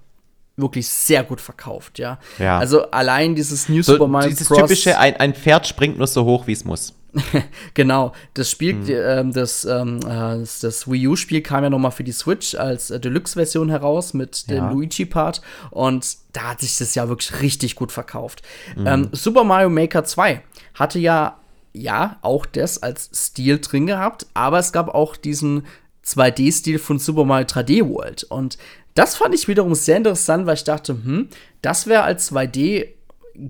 [0.57, 2.19] wirklich sehr gut verkauft, ja.
[2.37, 2.59] ja.
[2.59, 4.57] Also allein dieses New so, Super Mario dieses Bros.
[4.57, 6.93] Dieses typische, ein, ein Pferd springt nur so hoch, wie es muss.
[7.73, 8.89] genau, das Spiel, mhm.
[8.89, 12.55] ähm, das, ähm, äh, das, das, Wii U-Spiel kam ja noch mal für die Switch
[12.55, 14.71] als äh, Deluxe-Version heraus mit dem ja.
[14.71, 18.41] Luigi-Part und da hat sich das ja wirklich richtig gut verkauft.
[18.75, 18.87] Mhm.
[18.87, 20.41] Ähm, Super Mario Maker 2
[20.75, 21.37] hatte ja,
[21.73, 25.65] ja, auch das als Stil drin gehabt, aber es gab auch diesen
[26.05, 28.57] 2D-Stil von Super Mario 3D World und
[28.93, 31.29] das fand ich wiederum sehr interessant, weil ich dachte, hm,
[31.61, 32.89] das wäre als 2D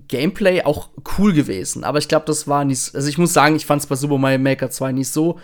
[0.08, 1.84] Gameplay auch cool gewesen.
[1.84, 2.94] Aber ich glaube, das war nicht.
[2.94, 5.38] Also ich muss sagen, ich fand es bei Super Mario Maker 2 nicht so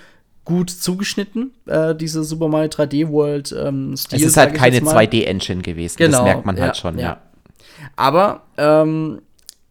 [0.45, 4.19] gut zugeschnitten, äh, diese Super Mario 3D World ähm, Stil.
[4.19, 7.05] Es ist halt keine 2D-Engine gewesen, genau, das merkt man halt schon, ja.
[7.05, 7.23] ja.
[7.97, 9.21] Aber ähm,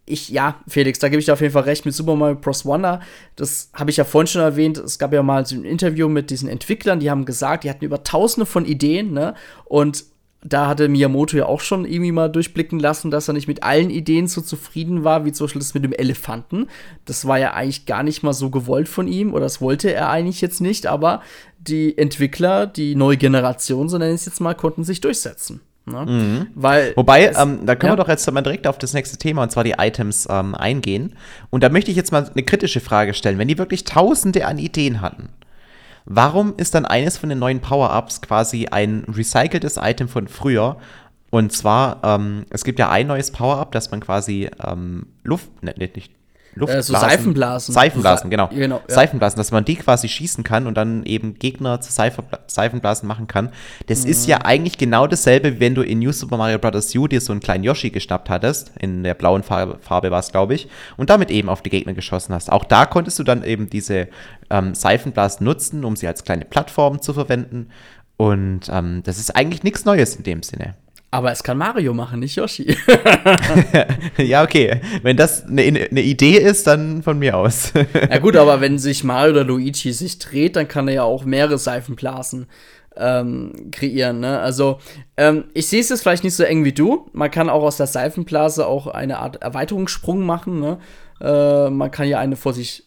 [0.06, 2.63] ich, ja, Felix, da gebe ich dir auf jeden Fall recht mit Super Mario Bros.
[2.63, 3.02] Wonder.
[3.36, 4.78] Das habe ich ja vorhin schon erwähnt.
[4.78, 7.84] Es gab ja mal so ein Interview mit diesen Entwicklern, die haben gesagt, die hatten
[7.84, 9.34] über tausende von Ideen, ne?
[9.66, 10.06] Und
[10.48, 13.90] da hatte Miyamoto ja auch schon irgendwie mal durchblicken lassen, dass er nicht mit allen
[13.90, 16.68] Ideen so zufrieden war, wie zum Beispiel das mit dem Elefanten.
[17.06, 20.10] Das war ja eigentlich gar nicht mal so gewollt von ihm, oder das wollte er
[20.10, 21.22] eigentlich jetzt nicht, aber
[21.60, 25.62] die Entwickler, die neue Generation, so nenne ich es jetzt mal, konnten sich durchsetzen.
[25.86, 26.06] Ne?
[26.06, 26.48] Mhm.
[26.56, 27.98] Weil Wobei, ähm, da können ja.
[27.98, 31.16] wir doch jetzt mal direkt auf das nächste Thema, und zwar die Items, ähm, eingehen.
[31.50, 33.38] Und da möchte ich jetzt mal eine kritische Frage stellen.
[33.38, 35.30] Wenn die wirklich tausende an Ideen hatten,
[36.08, 40.78] warum ist dann eines von den neuen Power-Ups quasi ein recyceltes Item von früher?
[41.30, 45.76] Und zwar, ähm, es gibt ja ein neues Power-Up, dass man quasi ähm, Luft, ne,
[45.78, 46.12] ne, nicht
[46.56, 46.80] Luftblasen.
[46.96, 47.74] Äh, so Seifenblasen.
[47.74, 48.48] Seifenblasen, genau.
[48.48, 48.96] Genau, ja.
[48.96, 53.28] Seifenblasen, dass man die quasi schießen kann und dann eben Gegner zu Seifenbla Seifenblasen machen
[53.28, 53.50] kann.
[53.88, 54.30] Das ist Mhm.
[54.32, 56.96] ja eigentlich genau dasselbe, wie wenn du in New Super Mario Bros.
[56.96, 58.72] U dir so einen kleinen Yoshi geschnappt hattest.
[58.80, 60.68] In der blauen Farbe, Farbe war es, glaube ich.
[60.98, 62.52] Und damit eben auf die Gegner geschossen hast.
[62.52, 64.08] Auch da konntest du dann eben diese
[64.50, 67.70] ähm, Seifenblasen nutzen, um sie als kleine Plattform zu verwenden.
[68.18, 70.74] Und ähm, das ist eigentlich nichts Neues in dem Sinne.
[71.10, 72.76] Aber es kann Mario machen, nicht Yoshi.
[74.17, 74.82] ja, okay.
[75.04, 77.72] Wenn das eine, eine Idee ist, dann von mir aus.
[78.10, 81.24] ja gut, aber wenn sich Mario oder Luigi sich dreht, dann kann er ja auch
[81.24, 82.48] mehrere Seifenblasen
[82.98, 84.20] ähm, kreieren.
[84.20, 84.39] Ne?
[84.39, 84.80] Also
[85.15, 87.10] ähm, ich sehe es jetzt vielleicht nicht so eng wie du.
[87.13, 90.60] Man kann auch aus der Seifenblase auch eine Art Erweiterungssprung machen.
[90.60, 90.80] Ne?
[91.22, 92.84] Äh, man kann ja eine vor sich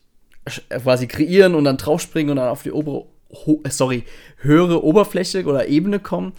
[0.47, 3.07] sch- quasi kreieren und dann draufspringen und dann auf die obere,
[3.47, 4.05] ho äh, sorry,
[4.39, 6.33] höhere Oberfläche oder Ebene kommen.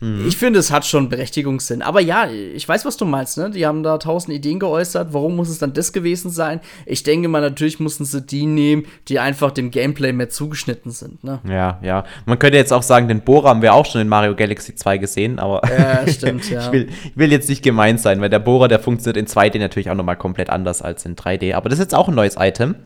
[0.00, 1.82] Ich finde, es hat schon Berechtigungssinn.
[1.82, 3.50] Aber ja, ich weiß, was du meinst, ne?
[3.50, 5.12] Die haben da tausend Ideen geäußert.
[5.12, 6.60] Warum muss es dann das gewesen sein?
[6.86, 11.24] Ich denke mal, natürlich mussten sie die nehmen, die einfach dem Gameplay mehr zugeschnitten sind,
[11.24, 11.40] ne?
[11.48, 12.04] Ja, ja.
[12.26, 14.98] Man könnte jetzt auch sagen, den Bohrer haben wir auch schon in Mario Galaxy 2
[14.98, 16.60] gesehen, aber Ja, stimmt, ja.
[16.60, 19.58] ich, will, ich will jetzt nicht gemeint sein, weil der Bohrer, der funktioniert in 2D
[19.58, 21.54] natürlich auch nochmal komplett anders als in 3D.
[21.54, 22.76] Aber das ist jetzt auch ein neues Item.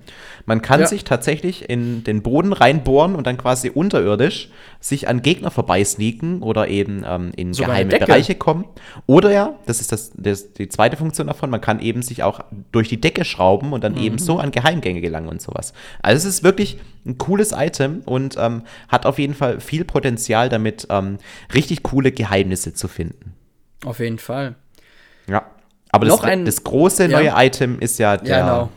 [0.47, 0.87] Man kann Ja.
[0.87, 4.49] sich tatsächlich in den Boden reinbohren und dann quasi unterirdisch
[4.81, 7.99] sich an Gegner vorbeisneaken oder eben ähm, in Sogar geheime.
[7.99, 8.65] Bereiche kommen.
[9.07, 12.41] Oder ja, das ist das, das, die zweite Funktion davon, man kann eben sich auch
[12.73, 15.73] durch die Decke schrauben und dann eben so an Geheimgänge gelangen und sowas.
[16.03, 20.49] Also es ist wirklich ein cooles Item und ähm, hat auf jeden Fall viel Potenzial
[20.49, 21.19] damit, ähm,
[21.55, 23.35] richtig coole Geheimnisse zu finden.
[23.85, 24.55] Auf jeden Fall.
[25.29, 25.47] Ja.
[25.91, 27.09] Aber das, das große Ja.
[27.21, 28.69] neue Item ist ja, der, Ja, genau.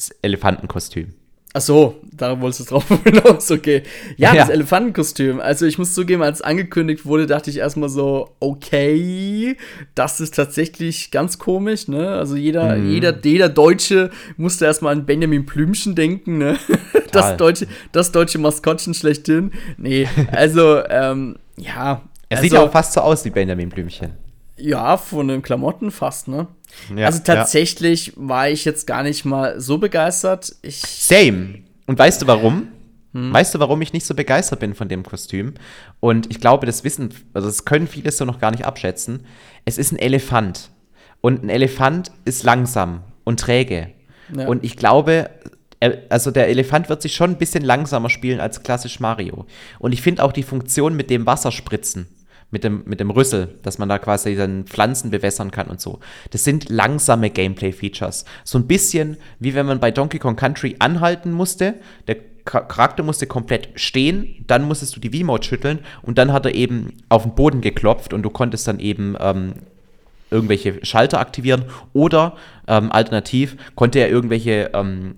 [0.00, 1.14] Das Elefantenkostüm.
[1.52, 3.82] Ach so, da wolltest du drauf hinaus, okay.
[4.16, 4.42] Ja, Ja.
[4.42, 5.40] das Elefantenkostüm.
[5.40, 9.56] Also ich muss zugeben, als angekündigt wurde, dachte ich erstmal so, okay,
[9.96, 12.08] das ist tatsächlich ganz komisch, ne?
[12.10, 12.90] Also jeder, Mhm.
[12.92, 16.56] jeder, jeder Deutsche musste erstmal an Benjamin Blümchen denken, ne?
[17.12, 19.50] Das deutsche, das deutsche Maskottchen schlechthin.
[19.76, 22.02] Nee, also, ähm, ja.
[22.28, 24.12] Er also, sieht ja auch fast so aus wie Benjamin Blümchen.
[24.60, 26.46] Ja, von den Klamotten fast, ne?
[26.94, 30.54] Ja, also tatsächlich war ich jetzt gar nicht mal so begeistert.
[30.62, 31.60] Ich, Same.
[31.86, 32.68] Und weißt du warum?
[33.12, 33.32] Hm.
[33.32, 35.54] Weißt du, warum ich nicht so begeistert bin von dem Kostüm?
[35.98, 39.26] Und ich glaube, das wissen, also das können viele so noch gar nicht abschätzen.
[39.64, 40.70] Es ist ein Elefant.
[41.20, 43.90] Und ein Elefant ist langsam und träge.
[44.34, 44.46] Ja.
[44.46, 45.30] Und ich glaube,
[46.08, 49.46] also der Elefant wird sich schon ein bisschen langsamer spielen als klassisch Mario.
[49.78, 52.06] Und ich finde auch die Funktion mit dem Wasserspritzen,
[52.50, 56.00] mit dem, mit dem Rüssel, dass man da quasi dann Pflanzen bewässern kann und so.
[56.30, 58.24] Das sind langsame Gameplay-Features.
[58.44, 61.74] So ein bisschen wie wenn man bei Donkey Kong Country anhalten musste.
[62.08, 66.46] Der Cha- Charakter musste komplett stehen, dann musstest du die V-Mode schütteln und dann hat
[66.46, 69.52] er eben auf den Boden geklopft und du konntest dann eben ähm,
[70.30, 72.36] irgendwelche Schalter aktivieren oder
[72.66, 75.16] ähm, alternativ konnte er irgendwelche ähm,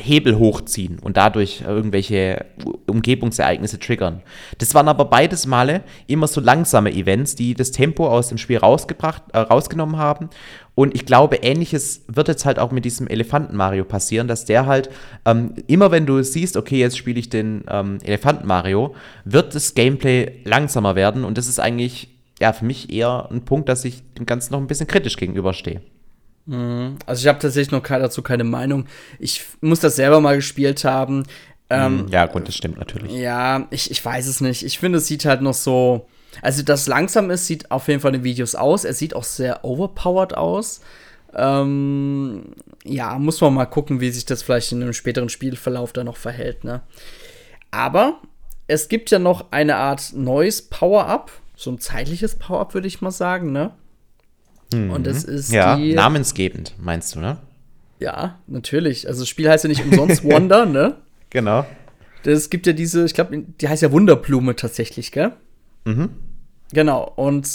[0.00, 2.46] Hebel hochziehen und dadurch irgendwelche
[2.86, 4.22] Umgebungsereignisse triggern.
[4.58, 8.58] Das waren aber beides Male immer so langsame Events, die das Tempo aus dem Spiel
[8.58, 10.30] rausgebracht, äh, rausgenommen haben.
[10.74, 14.66] Und ich glaube, ähnliches wird jetzt halt auch mit diesem Elefanten Mario passieren, dass der
[14.66, 14.90] halt
[15.26, 19.74] ähm, immer wenn du siehst, okay, jetzt spiele ich den ähm, Elefanten Mario, wird das
[19.74, 22.08] Gameplay langsamer werden und das ist eigentlich
[22.40, 25.82] ja für mich eher ein Punkt, dass ich dem Ganzen noch ein bisschen kritisch gegenüberstehe.
[27.06, 28.86] Also ich habe tatsächlich noch dazu keine Meinung.
[29.18, 31.24] Ich muss das selber mal gespielt haben.
[31.68, 33.12] Ähm, ja, gut, das stimmt natürlich.
[33.12, 34.64] ja, ich, ich weiß es nicht.
[34.64, 36.08] Ich finde, es sieht halt noch so.
[36.42, 38.84] Also, dass langsam ist, sieht auf jeden Fall in den Videos aus.
[38.84, 40.80] Er sieht auch sehr overpowered aus.
[41.34, 46.02] Ähm, ja, muss man mal gucken, wie sich das vielleicht in einem späteren Spielverlauf da
[46.02, 46.82] noch verhält, ne?
[47.70, 48.20] Aber
[48.66, 51.30] es gibt ja noch eine Art neues Power-Up.
[51.54, 53.72] So ein zeitliches Power-Up, würde ich mal sagen, ne?
[54.72, 55.94] Und das ist Ja, die.
[55.94, 57.38] namensgebend, meinst du, ne?
[57.98, 59.06] Ja, natürlich.
[59.08, 60.96] Also das Spiel heißt ja nicht umsonst Wonder, ne?
[61.30, 61.66] Genau.
[62.24, 65.32] Es gibt ja diese, ich glaube, die heißt ja Wunderblume tatsächlich, gell?
[65.84, 66.10] Mhm.
[66.72, 67.12] Genau.
[67.16, 67.48] Und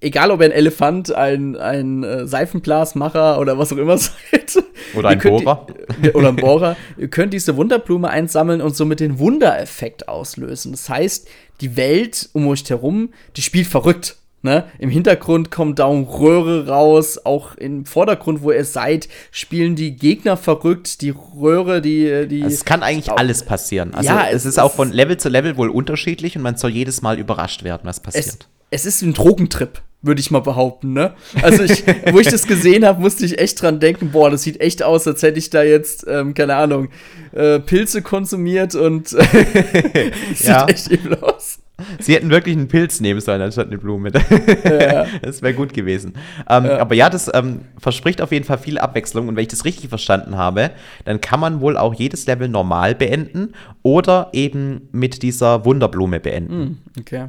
[0.00, 4.62] egal, ob ihr ein Elefant, ein, ein äh, Seifenblasmacher oder was auch immer seid.
[4.96, 5.66] Oder ein Bohrer.
[6.02, 6.76] Die, oder ein Bohrer.
[6.96, 10.72] ihr könnt diese Wunderblume einsammeln und somit den Wundereffekt auslösen.
[10.72, 11.28] Das heißt,
[11.60, 14.16] die Welt um euch herum, die spielt verrückt.
[14.40, 14.64] Ne?
[14.78, 20.36] Im Hintergrund kommt da Röhre raus, auch im Vordergrund, wo ihr seid, spielen die Gegner
[20.36, 22.28] verrückt, die Röhre, die.
[22.28, 23.94] die es kann eigentlich alles passieren.
[23.94, 26.70] Also ja, es, es ist auch von Level zu Level wohl unterschiedlich und man soll
[26.70, 28.48] jedes Mal überrascht werden, was passiert.
[28.70, 31.14] Es, es ist ein Drogentrip, würde ich mal behaupten, ne?
[31.42, 34.60] Also ich, wo ich das gesehen habe, musste ich echt dran denken, boah, das sieht
[34.60, 36.90] echt aus, als hätte ich da jetzt, ähm, keine Ahnung,
[37.32, 40.66] äh, Pilze konsumiert und sieht ja.
[40.66, 41.58] echt übel aus.
[41.98, 44.10] Sie hätten wirklich einen Pilz nehmen sollen, anstatt eine Blume.
[44.64, 45.06] Ja.
[45.22, 46.14] Das wäre gut gewesen.
[46.48, 46.78] Ähm, ja.
[46.78, 49.28] Aber ja, das ähm, verspricht auf jeden Fall viel Abwechslung.
[49.28, 50.70] Und wenn ich das richtig verstanden habe,
[51.04, 56.52] dann kann man wohl auch jedes Level normal beenden oder eben mit dieser Wunderblume beenden.
[56.52, 57.28] Hm, okay.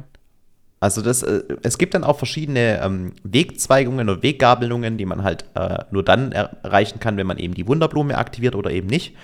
[0.80, 5.44] Also das, äh, es gibt dann auch verschiedene ähm, Wegzweigungen oder Weggabelungen, die man halt
[5.54, 9.14] äh, nur dann erreichen kann, wenn man eben die Wunderblume aktiviert oder eben nicht.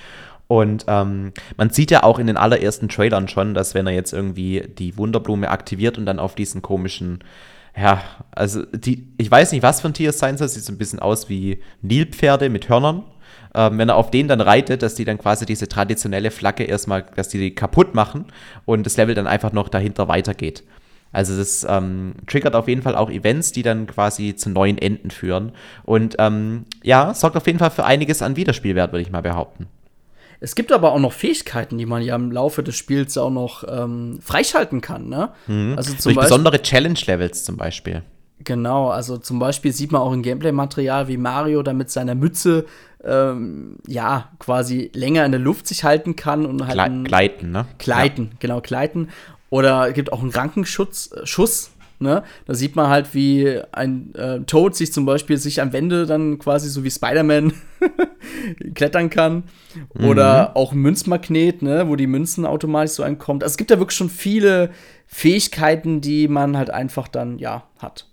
[0.49, 4.13] Und ähm, man sieht ja auch in den allerersten Trailern schon, dass wenn er jetzt
[4.13, 7.25] irgendwie die Wunderblume aktiviert und dann auf diesen komischen,
[7.77, 10.73] ja, also die, ich weiß nicht, was für ein Tier es sein soll, sieht so
[10.73, 13.03] ein bisschen aus wie Nilpferde mit Hörnern.
[13.55, 17.05] Ähm, wenn er auf den dann reitet, dass die dann quasi diese traditionelle Flagge erstmal,
[17.17, 18.27] dass die die kaputt machen
[18.67, 20.63] und das Level dann einfach noch dahinter weitergeht.
[21.13, 25.11] Also das ähm, triggert auf jeden Fall auch Events, die dann quasi zu neuen Enden
[25.11, 25.53] führen.
[25.85, 29.67] Und ähm, ja, sorgt auf jeden Fall für einiges an Wiederspielwert, würde ich mal behaupten.
[30.41, 33.65] Es gibt aber auch noch Fähigkeiten, die man ja im Laufe des Spiels auch noch
[33.69, 35.09] ähm, freischalten kann.
[35.09, 35.31] Ne?
[35.47, 35.75] Mhm.
[35.77, 38.03] Also zum Durch Beispiel, besondere Challenge-Levels zum Beispiel.
[38.45, 42.67] Genau, also zum Beispiel sieht man auch im Gameplay-Material, wie Mario da mit seiner Mütze
[43.03, 47.67] ähm, ja quasi länger in der Luft sich halten kann und halt Gle gleiten, ne?
[47.79, 48.37] Gleiten, ja.
[48.39, 49.09] genau, gleiten.
[49.49, 52.23] Oder es gibt auch einen Rankenschutz, äh, Schuss, Ne?
[52.47, 56.39] Da sieht man halt, wie ein äh, Toad sich zum Beispiel sich an Wände dann
[56.39, 57.53] quasi so wie Spider-Man
[58.75, 59.45] klettern kann.
[59.99, 60.57] Oder mhm.
[60.57, 61.89] auch ein Münzmagnet, ne?
[61.89, 63.43] wo die Münzen automatisch so einkommt.
[63.43, 64.71] Also es gibt da wirklich schon viele
[65.07, 68.07] Fähigkeiten, die man halt einfach dann, ja, hat.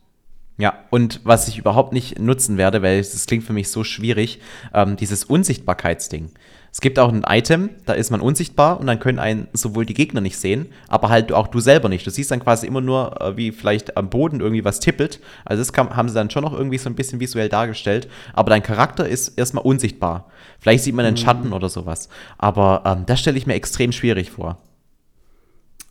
[0.58, 4.40] Ja, und was ich überhaupt nicht nutzen werde, weil das klingt für mich so schwierig,
[4.74, 6.30] ähm, dieses Unsichtbarkeitsding.
[6.74, 9.94] Es gibt auch ein Item, da ist man unsichtbar und dann können einen sowohl die
[9.94, 12.06] Gegner nicht sehen, aber halt auch du selber nicht.
[12.08, 15.20] Du siehst dann quasi immer nur, äh, wie vielleicht am Boden irgendwie was tippelt.
[15.46, 18.10] Also das kann, haben sie dann schon noch irgendwie so ein bisschen visuell dargestellt.
[18.34, 20.32] Aber dein Charakter ist erstmal unsichtbar.
[20.60, 21.20] Vielleicht sieht man einen mhm.
[21.20, 22.10] Schatten oder sowas.
[22.40, 24.58] Aber ähm, das stelle ich mir extrem schwierig vor.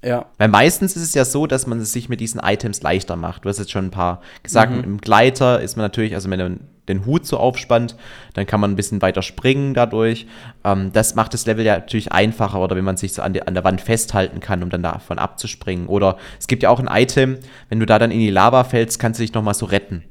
[0.05, 0.27] Ja.
[0.39, 3.45] Weil meistens ist es ja so, dass man es sich mit diesen Items leichter macht.
[3.45, 4.83] Du hast jetzt schon ein paar gesagt, mhm.
[4.83, 7.97] im Gleiter ist man natürlich, also wenn man den Hut so aufspannt,
[8.35, 10.27] dann kann man ein bisschen weiter springen dadurch.
[10.65, 13.43] Ähm, das macht das Level ja natürlich einfacher oder wenn man sich so an, die,
[13.43, 15.87] an der Wand festhalten kann, um dann davon abzuspringen.
[15.87, 18.99] Oder es gibt ja auch ein Item, wenn du da dann in die Lava fällst,
[18.99, 20.05] kannst du dich nochmal so retten.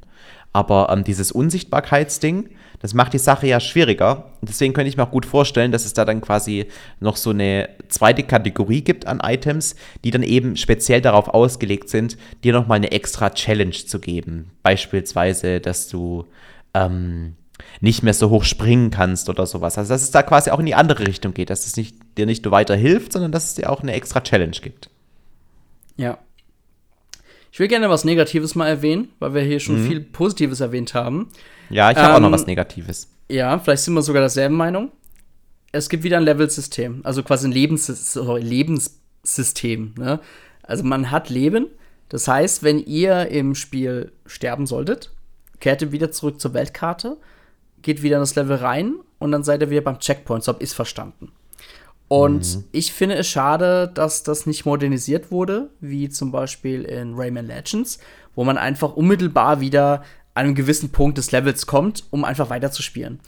[0.54, 2.50] Aber ähm, dieses Unsichtbarkeitsding,
[2.82, 4.32] das macht die Sache ja schwieriger.
[4.42, 6.66] deswegen könnte ich mir auch gut vorstellen, dass es da dann quasi
[7.00, 12.18] noch so eine zweite Kategorie gibt an Items, die dann eben speziell darauf ausgelegt sind,
[12.44, 14.52] dir nochmal eine extra Challenge zu geben.
[14.64, 16.26] Beispielsweise, dass du
[16.74, 17.36] ähm,
[17.80, 19.78] nicht mehr so hoch springen kannst oder sowas.
[19.78, 22.26] Also dass es da quasi auch in die andere Richtung geht, dass es nicht, dir
[22.26, 24.90] nicht nur weiter hilft, sondern dass es dir auch eine extra Challenge gibt.
[25.98, 26.18] Ja.
[27.52, 29.88] Ich will gerne was Negatives mal erwähnen, weil wir hier schon mhm.
[29.88, 31.30] viel Positives erwähnt haben.
[31.70, 33.10] Ja, ich habe ähm, auch noch ähm, was Negatives.
[33.30, 34.92] Ja, vielleicht sind wir sogar derselben Meinung.
[35.74, 39.96] Es gibt wieder ein Level-System, also quasi ein Lebens sorry, Lebenssystem.
[39.98, 40.20] Ne?
[40.64, 41.68] Also man hat Leben.
[42.10, 45.12] Das heißt, wenn ihr im Spiel sterben solltet,
[45.62, 47.18] kehrt ihr wieder zurück zur Weltkarte,
[47.82, 50.44] geht wieder in das Level rein und dann seid ihr wieder beim Checkpoint.
[50.44, 51.32] So ich verstanden.
[52.10, 52.64] Und mhm.
[52.74, 58.00] ich finde es schade, dass das nicht modernisiert wurde, wie zum Beispiel in Rayman Legends,
[58.36, 63.22] wo man einfach unmittelbar wieder an einem gewissen Punkt des Levels kommt, um einfach weiterzuspielen.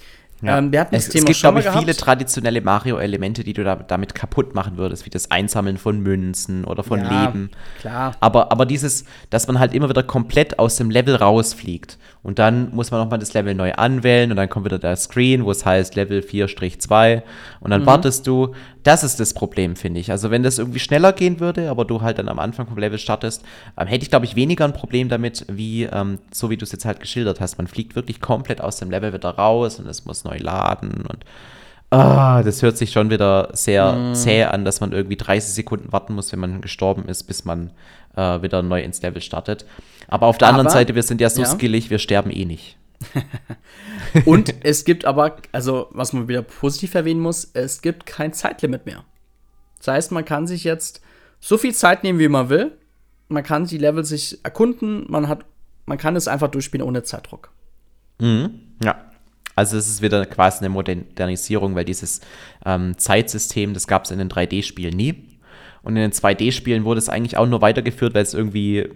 [0.43, 0.57] Ja.
[0.57, 3.63] Ähm, wir hatten das es, Thema es gibt, glaube ich, viele traditionelle Mario-Elemente, die du
[3.63, 7.49] da, damit kaputt machen würdest, wie das Einsammeln von Münzen oder von ja, Leben.
[7.79, 8.15] Klar.
[8.19, 12.73] Aber, aber dieses, dass man halt immer wieder komplett aus dem Level rausfliegt und dann
[12.75, 15.65] muss man nochmal das Level neu anwählen und dann kommt wieder der Screen, wo es
[15.65, 17.21] heißt Level 4-2
[17.61, 17.85] und dann mhm.
[17.85, 18.53] wartest du.
[18.83, 20.11] Das ist das Problem, finde ich.
[20.11, 22.99] Also wenn das irgendwie schneller gehen würde, aber du halt dann am Anfang vom Level
[22.99, 23.43] startest,
[23.77, 26.71] ähm, hätte ich, glaube ich, weniger ein Problem damit, wie ähm, so wie du es
[26.71, 27.57] jetzt halt geschildert hast.
[27.57, 31.25] Man fliegt wirklich komplett aus dem Level wieder raus und es muss neu laden und
[31.93, 34.15] Ah, das hört sich schon wieder sehr mm.
[34.15, 37.69] zäh an, dass man irgendwie 30 Sekunden warten muss, wenn man gestorben ist, bis man
[38.15, 39.65] äh, wieder neu ins Level startet.
[40.07, 41.47] Aber auf der aber, anderen Seite, wir sind ja so ja.
[41.47, 42.77] skillig, wir sterben eh nicht.
[44.25, 48.85] Und es gibt aber, also was man wieder positiv erwähnen muss, es gibt kein Zeitlimit
[48.85, 49.03] mehr.
[49.77, 51.01] Das heißt, man kann sich jetzt
[51.39, 52.77] so viel Zeit nehmen, wie man will.
[53.27, 55.45] Man kann die Level sich erkunden, man hat,
[55.85, 57.51] man kann es einfach durchspielen ohne Zeitdruck.
[58.19, 58.59] Mhm.
[58.83, 59.11] Ja,
[59.55, 62.21] also es ist wieder quasi eine Modernisierung, weil dieses
[62.65, 65.29] ähm, Zeitsystem, das gab es in den 3D-Spielen nie.
[65.83, 68.89] Und in den 2D-Spielen wurde es eigentlich auch nur weitergeführt, weil es irgendwie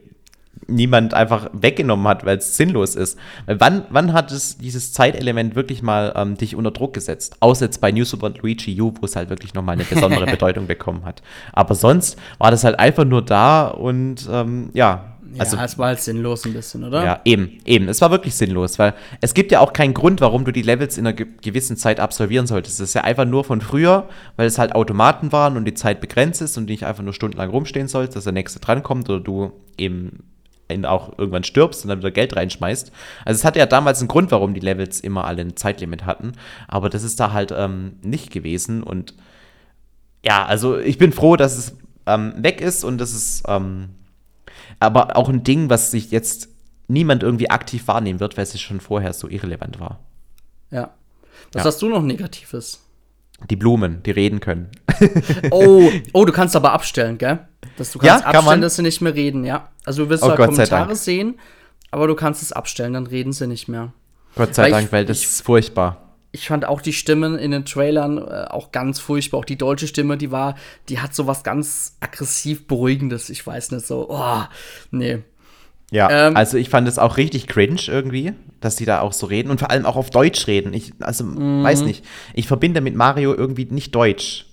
[0.67, 3.17] niemand einfach weggenommen hat, weil es sinnlos ist.
[3.45, 7.37] Weil wann, wann hat es dieses Zeitelement wirklich mal ähm, dich unter Druck gesetzt?
[7.39, 10.67] Außer jetzt bei New Super Luigi U, wo es halt wirklich nochmal eine besondere Bedeutung
[10.67, 11.21] bekommen hat.
[11.53, 15.87] Aber sonst war das halt einfach nur da und ähm, ja, also, ja, es war
[15.87, 17.03] halt sinnlos ein bisschen, oder?
[17.03, 17.87] Ja, eben, eben.
[17.89, 20.97] Es war wirklich sinnlos, weil es gibt ja auch keinen Grund, warum du die Levels
[20.97, 22.79] in einer ge gewissen Zeit absolvieren solltest.
[22.79, 26.01] Es ist ja einfach nur von früher, weil es halt Automaten waren und die Zeit
[26.01, 29.19] begrenzt ist und du nicht einfach nur stundenlang rumstehen sollst, dass der nächste drankommt oder
[29.19, 30.23] du eben
[30.85, 32.91] auch irgendwann stirbst und dann wieder Geld reinschmeißt.
[33.25, 36.33] Also es hatte ja damals einen Grund, warum die Levels immer alle ein Zeitlimit hatten,
[36.67, 39.13] aber das ist da halt ähm, nicht gewesen und
[40.25, 43.89] ja, also ich bin froh, dass es ähm, weg ist und dass es ähm,
[44.79, 46.49] aber auch ein Ding, was sich jetzt
[46.87, 49.99] niemand irgendwie aktiv wahrnehmen wird, weil es schon vorher so irrelevant war.
[50.71, 50.91] Ja.
[51.53, 51.65] Was ja.
[51.65, 52.83] hast du noch Negatives?
[53.49, 54.69] Die Blumen, die reden können.
[55.51, 57.46] oh, oh, du kannst aber abstellen, gell?
[57.77, 59.69] Dass du kannst ja, abstellen, kann dass sie nicht mehr reden, ja.
[59.85, 61.39] Also du wirst oh, zwar Kommentare sehen,
[61.91, 63.93] aber du kannst es abstellen, dann reden sie nicht mehr.
[64.35, 66.01] Gott sei weil Dank, ich, weil das ich, ist furchtbar.
[66.31, 69.39] Ich fand auch die Stimmen in den Trailern äh, auch ganz furchtbar.
[69.39, 70.55] Auch die deutsche Stimme, die war,
[70.89, 73.29] die hat so was ganz aggressiv Beruhigendes.
[73.29, 74.43] Ich weiß nicht so, oh,
[74.91, 75.19] nee.
[75.89, 79.25] Ja, ähm, also ich fand es auch richtig cringe irgendwie, dass die da auch so
[79.25, 80.73] reden und vor allem auch auf Deutsch reden.
[80.73, 81.63] Ich, also, mhm.
[81.63, 82.03] weiß nicht.
[82.33, 84.45] Ich verbinde mit Mario irgendwie nicht Deutsch.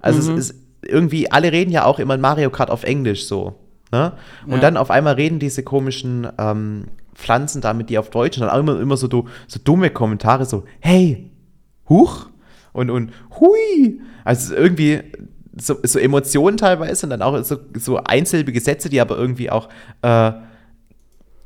[0.00, 0.38] Also mhm.
[0.38, 3.54] es ist irgendwie, alle reden ja auch immer in Mario Kart auf Englisch so.
[3.92, 4.12] Ne?
[4.46, 4.58] Und ja.
[4.58, 8.58] dann auf einmal reden diese komischen ähm, Pflanzen damit, die auf Deutsch und dann auch
[8.58, 11.30] immer, immer so, so dumme Kommentare, so, hey,
[11.88, 12.26] huch
[12.72, 14.00] und, und hui.
[14.24, 15.00] Also irgendwie
[15.56, 19.68] so, so Emotionen teilweise und dann auch so, so einsilbige Sätze, die aber irgendwie auch
[20.00, 20.32] äh,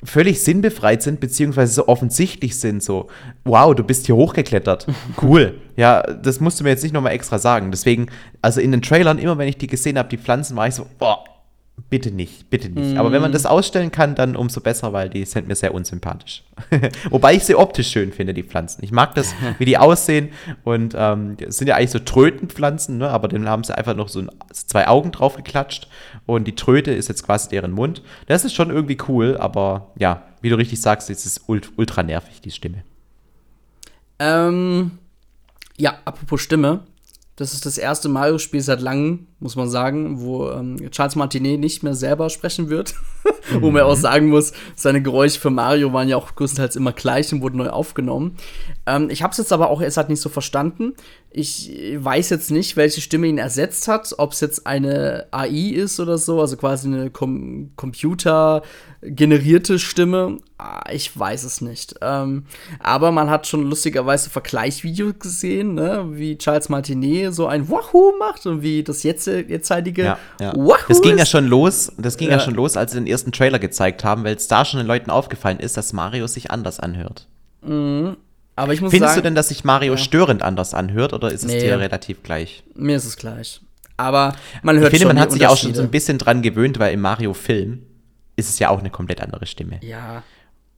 [0.05, 3.09] völlig sinnbefreit sind, beziehungsweise so offensichtlich sind, so,
[3.45, 4.87] wow, du bist hier hochgeklettert.
[5.23, 5.55] Cool.
[5.77, 7.71] ja, das musst du mir jetzt nicht nochmal extra sagen.
[7.71, 8.07] Deswegen,
[8.43, 10.87] also in den Trailern, immer wenn ich die gesehen habe, die Pflanzen, war ich so,
[10.99, 11.25] boah,
[11.91, 12.95] bitte nicht, bitte nicht.
[12.95, 12.99] Mm.
[12.99, 16.43] Aber wenn man das ausstellen kann, dann umso besser, weil die sind mir sehr unsympathisch.
[17.11, 18.83] Wobei ich sie optisch schön finde, die Pflanzen.
[18.83, 20.31] Ich mag das, wie die aussehen.
[20.65, 23.09] Und ähm, sind ja eigentlich so Trötenpflanzen, ne?
[23.09, 25.89] aber dann haben sie einfach noch so zwei Augen drauf geklatscht.
[26.27, 28.03] Und die Tröte ist jetzt quasi deren Mund.
[28.27, 32.41] Das ist schon irgendwie cool, aber ja, wie du richtig sagst, ist es ultra nervig,
[32.41, 32.85] die Stimme.
[34.19, 34.99] Ähm,
[35.77, 36.85] ja, apropos Stimme.
[37.37, 41.83] Das ist das erste Mario-Spiel seit langem, muss man sagen, wo ähm, Charles Martinet nicht
[41.83, 42.95] mehr selber sprechen wird.
[43.51, 43.53] mhm.
[43.63, 47.33] wo man auch sagen muss, seine Geräusche für Mario waren ja auch größtenteils immer gleich
[47.33, 48.37] und wurden neu aufgenommen.
[48.87, 50.95] Ähm, ich habe es jetzt aber auch erst halt nicht so verstanden.
[51.31, 56.01] Ich weiß jetzt nicht, welche Stimme ihn ersetzt hat, ob es jetzt eine AI ist
[56.01, 60.39] oder so, also quasi eine Com computergenerierte Stimme.
[60.59, 61.97] Ah, ich weiß es nicht.
[62.01, 62.45] Ähm,
[62.81, 66.07] aber man hat schon lustigerweise Vergleichsvideos gesehen, ne?
[66.13, 70.53] wie Charles Martinet so ein Wahoo macht und wie das jetzt, jetzige ja, ja.
[70.55, 72.37] Wahoo Das ging ja schon los, das ging ja.
[72.37, 74.87] ja schon los, als sie den ersten Trailer gezeigt haben, weil es da schon den
[74.87, 77.27] Leuten aufgefallen ist, dass Mario sich anders anhört.
[77.63, 78.17] Mhm.
[78.57, 79.99] Aber ich muss Findest sagen, du denn, dass sich Mario ja.
[79.99, 81.61] störend anders anhört oder ist es nee.
[81.61, 82.65] dir relativ gleich?
[82.75, 83.61] Mir ist es gleich.
[83.99, 86.79] Aber man hört Ich finde, man hat sich auch schon so ein bisschen dran gewöhnt,
[86.79, 87.83] weil im Mario-Film
[88.37, 89.81] ist es ja auch eine komplett andere Stimme.
[89.83, 90.23] Ja.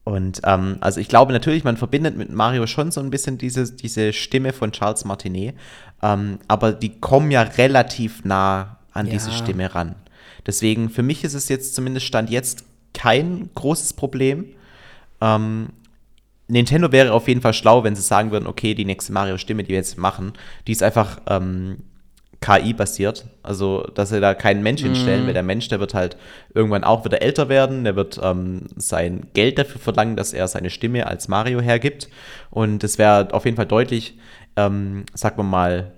[0.03, 3.71] Und ähm, also ich glaube natürlich, man verbindet mit Mario schon so ein bisschen diese,
[3.71, 5.55] diese Stimme von Charles Martinet,
[6.01, 9.13] ähm, aber die kommen ja relativ nah an ja.
[9.13, 9.95] diese Stimme ran.
[10.45, 14.45] Deswegen, für mich ist es jetzt zumindest Stand jetzt kein großes Problem.
[15.21, 15.69] Ähm,
[16.47, 19.69] Nintendo wäre auf jeden Fall schlau, wenn sie sagen würden, okay, die nächste Mario-Stimme, die
[19.69, 20.33] wir jetzt machen,
[20.65, 21.83] die ist einfach ähm,
[22.41, 23.25] KI-basiert.
[23.43, 25.27] Also, dass sie da keinen Mensch hinstellen, mm.
[25.27, 26.17] weil der Mensch, der wird halt
[26.53, 30.69] irgendwann auch wieder älter werden, der wird ähm, sein Geld dafür verlangen, dass er seine
[30.69, 32.09] Stimme als Mario hergibt.
[32.49, 34.17] Und es wäre auf jeden Fall deutlich,
[34.55, 35.91] ähm, sagen wir mal,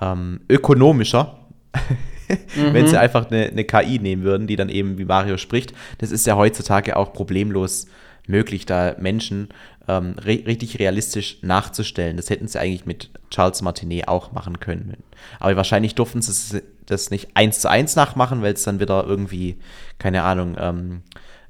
[0.00, 1.38] ähm, ökonomischer,
[1.74, 2.38] mhm.
[2.72, 5.74] wenn sie einfach eine, eine KI nehmen würden, die dann eben wie Mario spricht.
[5.98, 7.86] Das ist ja heutzutage auch problemlos
[8.26, 9.48] möglich, da Menschen
[9.88, 12.16] ähm, re richtig realistisch nachzustellen.
[12.16, 15.02] Das hätten sie eigentlich mit Charles Martinet auch machen können.
[15.40, 19.58] Aber wahrscheinlich durften sie das nicht eins zu eins nachmachen, weil es dann wieder irgendwie,
[19.98, 21.02] keine Ahnung, ähm,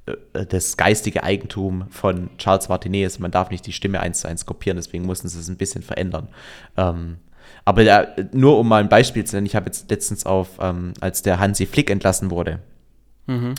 [0.07, 3.21] äh, das geistige Eigentum von Charles Martinet ist.
[3.21, 5.83] Man darf nicht die Stimme eins zu eins kopieren, deswegen mussten sie es ein bisschen
[5.83, 6.29] verändern.
[6.77, 7.19] Ähm,
[7.65, 10.95] aber ja, nur um mal ein Beispiel zu nennen, ich habe jetzt letztens auf, ähm,
[11.01, 12.61] als der Hansi Flick entlassen wurde.
[13.27, 13.55] Mhm.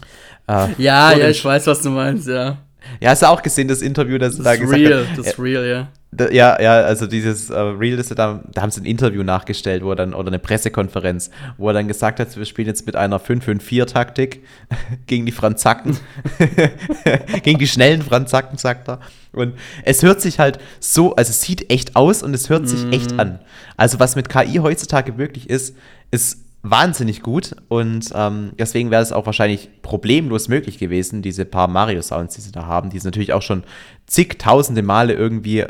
[0.48, 2.58] Äh, ja, ja, ich weiß, was du meinst, ja.
[3.00, 5.18] Ja, hast du auch gesehen, das Interview, das, das da gesagt real, hat?
[5.18, 5.88] Das ist real, ja.
[6.32, 9.92] Ja, ja, also dieses uh, Real, das da, da haben sie ein Interview nachgestellt, wo
[9.92, 13.20] er dann, oder eine Pressekonferenz, wo er dann gesagt hat, wir spielen jetzt mit einer
[13.20, 14.44] 5-5-4-Taktik
[15.08, 15.98] gegen die Franzacken,
[17.44, 19.00] gegen die schnellen Franzacken, sagt er.
[19.32, 22.86] Und es hört sich halt so, also es sieht echt aus und es hört sich
[22.86, 22.94] mm.
[22.94, 23.40] echt an.
[23.78, 25.76] Also was mit KI heutzutage möglich ist,
[26.12, 31.68] ist wahnsinnig gut und ähm, deswegen wäre es auch wahrscheinlich problemlos möglich gewesen, diese paar
[31.68, 33.64] Mario-Sounds, die sie da haben, die sie natürlich auch schon
[34.08, 35.66] zigtausende Male irgendwie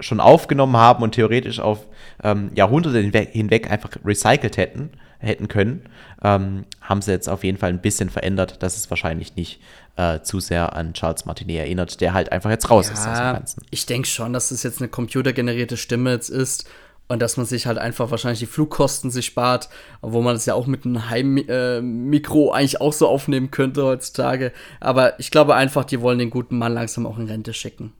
[0.00, 1.86] schon aufgenommen haben und theoretisch auf
[2.22, 5.82] ähm, Jahrhunderte hinweg, hinweg, einfach recycelt hätten, hätten können,
[6.22, 9.60] ähm, haben sie jetzt auf jeden Fall ein bisschen verändert, dass es wahrscheinlich nicht
[9.96, 13.18] äh, zu sehr an Charles Martinet erinnert, der halt einfach jetzt raus ja, ist aus
[13.18, 13.66] dem Ganzen.
[13.70, 16.70] Ich denke schon, dass es jetzt eine computergenerierte Stimme jetzt ist
[17.08, 19.68] und dass man sich halt einfach wahrscheinlich die Flugkosten sich spart,
[20.02, 24.52] wo man es ja auch mit einem Heimmikro äh, eigentlich auch so aufnehmen könnte heutzutage.
[24.78, 27.92] Aber ich glaube einfach, die wollen den guten Mann langsam auch in Rente schicken.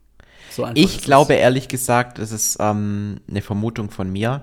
[0.51, 1.41] So ich glaube es.
[1.41, 4.43] ehrlich gesagt, es ist ähm, eine Vermutung von mir,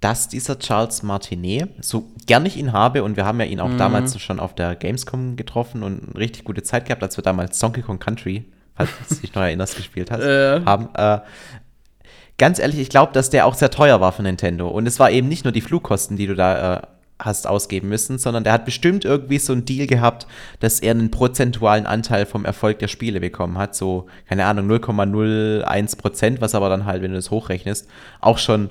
[0.00, 3.68] dass dieser Charles Martinet, so gern ich ihn habe, und wir haben ja ihn auch
[3.68, 3.78] mhm.
[3.78, 7.58] damals schon auf der Gamescom getroffen und eine richtig gute Zeit gehabt, als wir damals
[7.58, 10.62] Donkey Kong Country, falls du dich noch erinnerst, gespielt hast, äh.
[10.64, 10.88] haben.
[10.94, 11.20] Äh,
[12.38, 14.68] ganz ehrlich, ich glaube, dass der auch sehr teuer war für Nintendo.
[14.68, 16.82] Und es war eben nicht nur die Flugkosten, die du da äh,
[17.18, 20.26] hast ausgeben müssen, sondern der hat bestimmt irgendwie so einen Deal gehabt,
[20.60, 23.74] dass er einen prozentualen Anteil vom Erfolg der Spiele bekommen hat.
[23.74, 27.88] So, keine Ahnung, 0,01 Prozent, was aber dann halt, wenn du das hochrechnest,
[28.20, 28.70] auch schon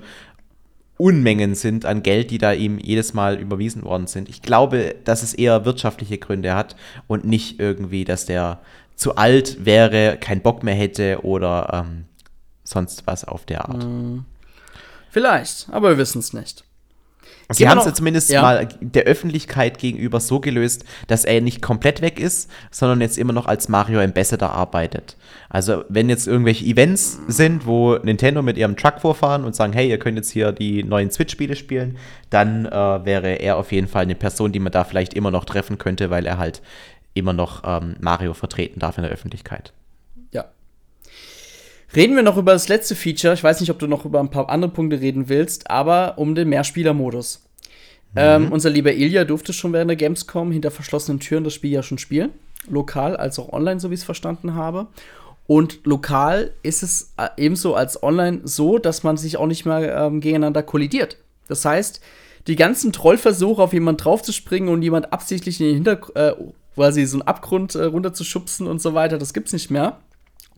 [0.97, 4.29] Unmengen sind an Geld, die da ihm jedes Mal überwiesen worden sind.
[4.29, 6.75] Ich glaube, dass es eher wirtschaftliche Gründe hat
[7.07, 8.59] und nicht irgendwie, dass der
[8.95, 12.05] zu alt wäre, keinen Bock mehr hätte oder ähm,
[12.73, 13.83] sonst was auf der Art.
[13.83, 14.25] Hm.
[15.09, 16.63] Vielleicht, aber wir wissen es nicht.
[17.49, 18.41] Sie haben es ja zumindest ja.
[18.41, 23.33] mal der Öffentlichkeit gegenüber so gelöst, dass er nicht komplett weg ist, sondern jetzt immer
[23.33, 25.17] noch als Mario Ambassador arbeitet.
[25.49, 29.89] Also, wenn jetzt irgendwelche Events sind, wo Nintendo mit ihrem Truck vorfahren und sagen, hey,
[29.89, 31.97] ihr könnt jetzt hier die neuen Switch-Spiele spielen,
[32.29, 35.45] dann äh, wäre er auf jeden Fall eine Person, die man da vielleicht immer noch
[35.45, 36.61] treffen könnte, weil er halt
[37.13, 39.73] immer noch ähm, Mario vertreten darf in der Öffentlichkeit.
[41.95, 43.33] Reden wir noch über das letzte Feature.
[43.33, 46.33] Ich weiß nicht, ob du noch über ein paar andere Punkte reden willst, aber um
[46.33, 47.43] den Mehrspieler-Modus.
[48.13, 48.19] Mhm.
[48.19, 51.83] Ähm, unser lieber Ilya durfte schon während der Gamescom hinter verschlossenen Türen das Spiel ja
[51.83, 52.31] schon spielen.
[52.67, 54.87] Lokal als auch online, so wie ich es verstanden habe.
[55.45, 59.95] Und lokal ist es äh, ebenso als online so, dass man sich auch nicht mehr
[59.95, 61.17] ähm, gegeneinander kollidiert.
[61.47, 62.01] Das heißt,
[62.47, 66.33] die ganzen Trollversuche, auf jemanden draufzuspringen und jemand absichtlich in den Hintergrund, äh,
[66.75, 69.99] quasi so einen Abgrund äh, runterzuschubsen und so weiter, das gibt's nicht mehr.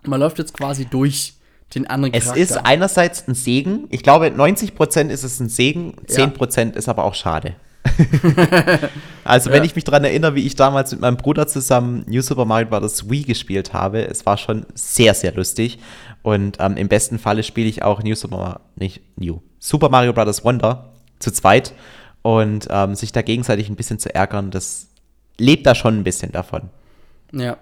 [0.08, 1.34] Man läuft jetzt quasi durch
[1.74, 2.40] den anderen Charakter.
[2.40, 3.88] Es ist einerseits ein Segen.
[3.90, 6.70] Ich glaube, 90% ist es ein Segen, 10% ja.
[6.72, 7.56] ist aber auch schade.
[9.24, 9.64] also, wenn ja.
[9.64, 13.10] ich mich daran erinnere, wie ich damals mit meinem Bruder zusammen New Super Mario Bros.
[13.10, 15.80] Wii gespielt habe, es war schon sehr, sehr lustig.
[16.24, 20.44] Und ähm, im besten Falle spiele ich auch New Super, nicht New, Super Mario Bros.
[20.44, 21.74] Wonder zu zweit.
[22.22, 24.88] Und ähm, sich da gegenseitig ein bisschen zu ärgern, das
[25.38, 26.70] lebt da schon ein bisschen davon.
[27.32, 27.58] Ja,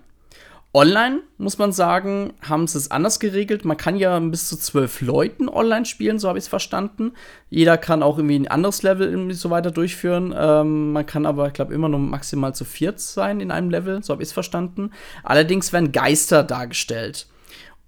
[0.75, 3.63] Online, muss man sagen, haben sie es anders geregelt.
[3.63, 7.11] Man kann ja bis zu zwölf Leuten online spielen, so habe ich es verstanden.
[7.51, 10.33] Jeder kann auch irgendwie ein anderes Level irgendwie so weiter durchführen.
[10.35, 14.03] Ähm, man kann aber, ich glaube, immer nur maximal zu viert sein in einem Level,
[14.03, 14.89] so habe ich es verstanden.
[15.23, 17.27] Allerdings werden Geister dargestellt.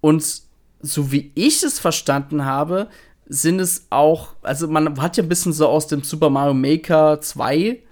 [0.00, 0.42] Und
[0.80, 2.86] so wie ich es verstanden habe,
[3.28, 7.20] sind es auch, also man hat ja ein bisschen so aus dem Super Mario Maker
[7.20, 7.82] 2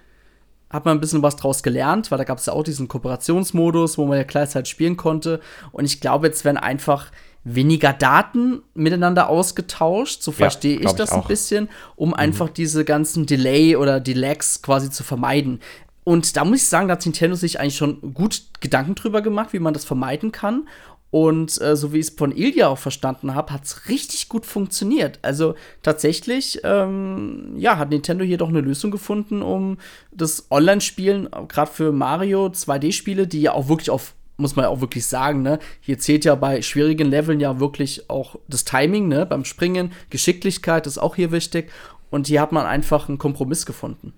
[0.75, 3.97] hat man ein bisschen was draus gelernt, weil da gab es ja auch diesen Kooperationsmodus,
[3.97, 5.39] wo man ja gleichzeitig spielen konnte.
[5.71, 7.11] Und ich glaube, jetzt werden einfach
[7.43, 12.15] weniger Daten miteinander ausgetauscht, so verstehe ja, ich das ich ein bisschen, um mhm.
[12.15, 15.59] einfach diese ganzen Delay oder Delags quasi zu vermeiden.
[16.03, 19.53] Und da muss ich sagen, da hat Nintendo sich eigentlich schon gut Gedanken drüber gemacht,
[19.53, 20.67] wie man das vermeiden kann.
[21.11, 24.45] Und äh, so wie ich es von Ilya auch verstanden habe, hat es richtig gut
[24.45, 25.19] funktioniert.
[25.21, 29.77] Also tatsächlich, ähm, ja, hat Nintendo hier doch eine Lösung gefunden, um
[30.11, 34.81] das Online-Spielen, gerade für Mario 2D-Spiele, die ja auch wirklich auf muss man ja auch
[34.81, 35.59] wirklich sagen, ne?
[35.79, 39.25] Hier zählt ja bei schwierigen Leveln ja wirklich auch das Timing, ne?
[39.25, 41.71] Beim Springen, Geschicklichkeit ist auch hier wichtig.
[42.09, 44.13] Und hier hat man einfach einen Kompromiss gefunden.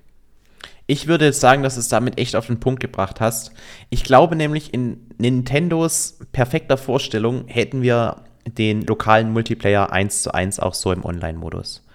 [0.90, 3.52] Ich würde jetzt sagen, dass du es damit echt auf den Punkt gebracht hast.
[3.90, 10.62] Ich glaube nämlich, in Nintendos perfekter Vorstellung hätten wir den lokalen Multiplayer 1 zu 1
[10.62, 11.86] auch so im Online-Modus.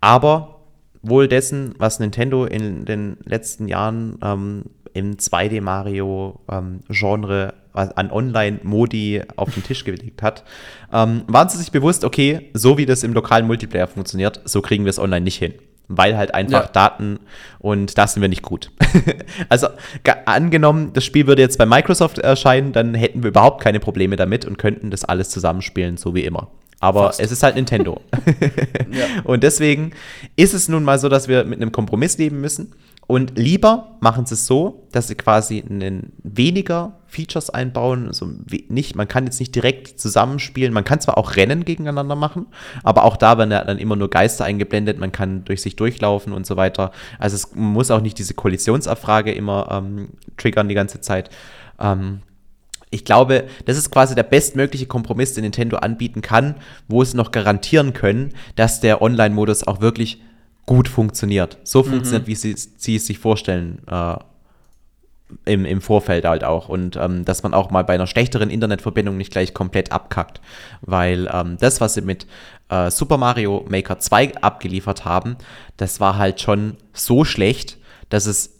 [0.00, 0.62] Aber
[1.00, 9.54] wohl dessen, was Nintendo in den letzten Jahren ähm, im 2D-Mario-Genre ähm, an Online-Modi auf
[9.54, 10.42] den Tisch gelegt hat,
[10.92, 14.84] ähm, waren sie sich bewusst, okay, so wie das im lokalen Multiplayer funktioniert, so kriegen
[14.84, 15.54] wir es online nicht hin
[15.90, 16.70] weil halt einfach ja.
[16.72, 17.18] Daten
[17.58, 18.70] und da sind wir nicht gut.
[19.48, 19.66] also
[20.24, 24.44] angenommen, das Spiel würde jetzt bei Microsoft erscheinen, dann hätten wir überhaupt keine Probleme damit
[24.44, 26.48] und könnten das alles zusammenspielen, so wie immer.
[26.78, 27.20] Aber Fast.
[27.20, 28.00] es ist halt Nintendo.
[28.90, 29.22] ja.
[29.24, 29.92] Und deswegen
[30.36, 32.72] ist es nun mal so, dass wir mit einem Kompromiss leben müssen.
[33.06, 38.06] Und lieber machen sie es so, dass sie quasi einen weniger Features einbauen.
[38.06, 38.30] Also
[38.68, 40.72] nicht, man kann jetzt nicht direkt zusammenspielen.
[40.72, 42.46] Man kann zwar auch Rennen gegeneinander machen,
[42.82, 44.98] aber auch da werden dann immer nur Geister eingeblendet.
[44.98, 46.92] Man kann durch sich durchlaufen und so weiter.
[47.18, 51.30] Also es muss auch nicht diese Kollisionsabfrage immer ähm, triggern die ganze Zeit.
[51.80, 52.20] Ähm,
[52.90, 56.56] ich glaube, das ist quasi der bestmögliche Kompromiss, den Nintendo anbieten kann,
[56.88, 60.22] wo es noch garantieren können, dass der Online-Modus auch wirklich
[60.66, 61.58] gut funktioniert.
[61.64, 61.90] So mhm.
[61.90, 63.82] funktioniert, wie sie, sie es sich vorstellen.
[63.86, 64.16] Äh,
[65.44, 66.68] im, im Vorfeld halt auch.
[66.68, 70.40] Und ähm, dass man auch mal bei einer schlechteren Internetverbindung nicht gleich komplett abkackt.
[70.80, 72.26] Weil ähm, das, was sie mit
[72.68, 75.36] äh, Super Mario Maker 2 abgeliefert haben,
[75.76, 77.78] das war halt schon so schlecht,
[78.08, 78.58] dass es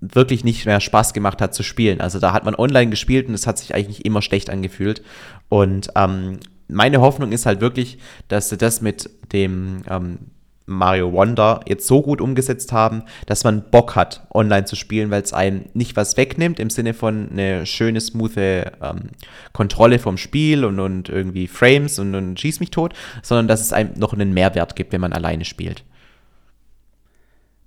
[0.00, 2.00] wirklich nicht mehr Spaß gemacht hat zu spielen.
[2.00, 5.02] Also da hat man online gespielt und es hat sich eigentlich immer schlecht angefühlt.
[5.48, 10.18] Und ähm, meine Hoffnung ist halt wirklich, dass sie das mit dem ähm,
[10.66, 15.22] Mario Wonder jetzt so gut umgesetzt haben, dass man Bock hat, online zu spielen, weil
[15.22, 19.10] es einem nicht was wegnimmt im Sinne von eine schöne, smooth ähm,
[19.52, 23.72] Kontrolle vom Spiel und, und irgendwie Frames und, und schieß mich tot, sondern dass es
[23.72, 25.84] einem noch einen Mehrwert gibt, wenn man alleine spielt.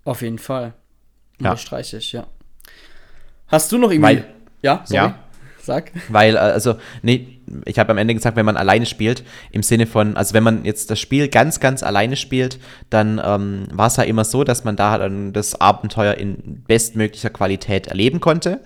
[0.04, 0.74] Auf jeden Fall.
[1.40, 2.00] Unterstreiche ja.
[2.00, 2.28] ich, ja.
[3.48, 4.18] Hast du noch irgendwie.
[4.18, 4.26] Weil,
[4.62, 4.96] ja, sorry.
[4.96, 5.20] Ja.
[5.62, 5.92] Sag.
[6.10, 7.35] Weil, äh, also, nee,
[7.66, 10.66] ich habe am Ende gesagt, wenn man alleine spielt, im Sinne von, also wenn man
[10.66, 14.64] jetzt das Spiel ganz, ganz alleine spielt, dann ähm, war es ja immer so, dass
[14.64, 18.62] man da dann das Abenteuer in bestmöglicher Qualität erleben konnte.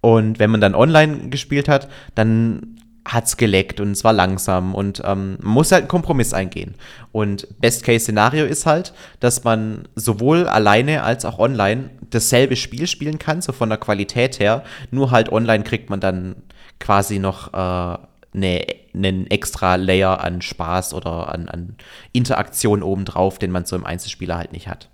[0.00, 4.74] Und wenn man dann online gespielt hat, dann hat es geleckt und es war langsam
[4.74, 6.74] und ähm, man muss halt einen Kompromiss eingehen.
[7.12, 13.40] Und Best-Case-Szenario ist halt, dass man sowohl alleine als auch online dasselbe Spiel spielen kann,
[13.40, 16.36] so von der Qualität her, nur halt online kriegt man dann
[16.78, 17.98] quasi noch äh,
[18.34, 18.64] eine,
[18.94, 21.76] einen extra Layer an Spaß oder an, an
[22.12, 24.88] Interaktion obendrauf, den man so im Einzelspieler halt nicht hat.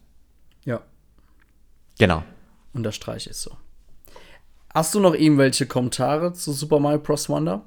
[0.64, 0.80] Ja.
[1.98, 2.22] Genau.
[2.72, 3.52] Unterstreiche ist so.
[4.74, 7.28] Hast du noch irgendwelche Kommentare zu Super Mario Bros.
[7.28, 7.62] Wonder?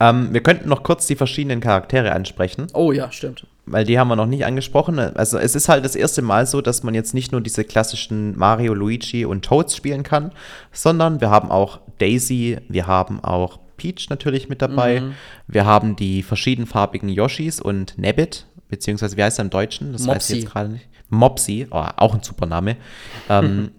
[0.00, 2.66] Ähm, wir könnten noch kurz die verschiedenen Charaktere ansprechen.
[2.74, 3.46] Oh ja, stimmt.
[3.66, 4.98] Weil die haben wir noch nicht angesprochen.
[4.98, 8.36] Also es ist halt das erste Mal so, dass man jetzt nicht nur diese klassischen
[8.36, 10.32] Mario, Luigi und Toads spielen kann,
[10.72, 15.00] sondern wir haben auch Daisy, wir haben auch Peach natürlich mit dabei.
[15.00, 15.14] Mhm.
[15.48, 19.92] Wir haben die verschiedenfarbigen Yoshis und Nabbit, beziehungsweise wie heißt er im Deutschen?
[19.92, 20.16] Das Mopsy.
[20.16, 20.88] weiß ich jetzt gerade nicht.
[21.08, 22.76] Mopsy, oh, auch ein super Name.
[23.28, 23.72] ähm,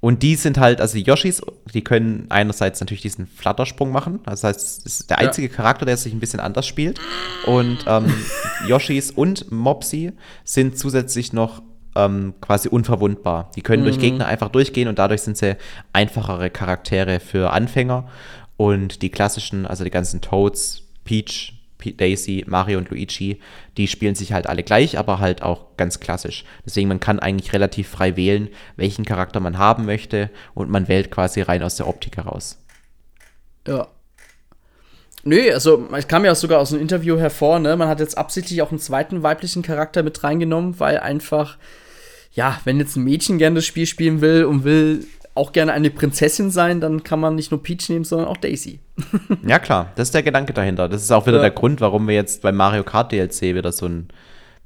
[0.00, 1.42] Und die sind halt, also die Yoshis,
[1.74, 4.20] die können einerseits natürlich diesen Flattersprung machen.
[4.24, 5.52] Das heißt, es ist der einzige ja.
[5.52, 7.00] Charakter, der sich ein bisschen anders spielt.
[7.46, 8.14] Und ähm,
[8.68, 10.12] Yoshis und Mopsy
[10.44, 11.62] sind zusätzlich noch
[11.96, 13.50] ähm, quasi unverwundbar.
[13.56, 13.86] Die können mhm.
[13.86, 15.56] durch Gegner einfach durchgehen und dadurch sind sie
[15.92, 18.08] einfachere Charaktere für Anfänger.
[18.58, 21.54] Und die klassischen, also die ganzen Toads, Peach,
[21.96, 23.40] Daisy, Mario und Luigi,
[23.76, 26.44] die spielen sich halt alle gleich, aber halt auch ganz klassisch.
[26.66, 31.12] Deswegen man kann eigentlich relativ frei wählen, welchen Charakter man haben möchte und man wählt
[31.12, 32.58] quasi rein aus der Optik heraus.
[33.66, 33.86] Ja.
[35.22, 37.76] Nö, also es kam ja sogar aus einem Interview hervor, ne?
[37.76, 41.58] Man hat jetzt absichtlich auch einen zweiten weiblichen Charakter mit reingenommen, weil einfach,
[42.32, 45.06] ja, wenn jetzt ein Mädchen gerne das Spiel spielen will und will
[45.38, 48.80] auch gerne eine Prinzessin sein, dann kann man nicht nur Peach nehmen, sondern auch Daisy.
[49.46, 50.88] ja, klar, das ist der Gedanke dahinter.
[50.88, 51.42] Das ist auch wieder ja.
[51.42, 54.08] der Grund, warum wir jetzt beim Mario Kart DLC wieder so einen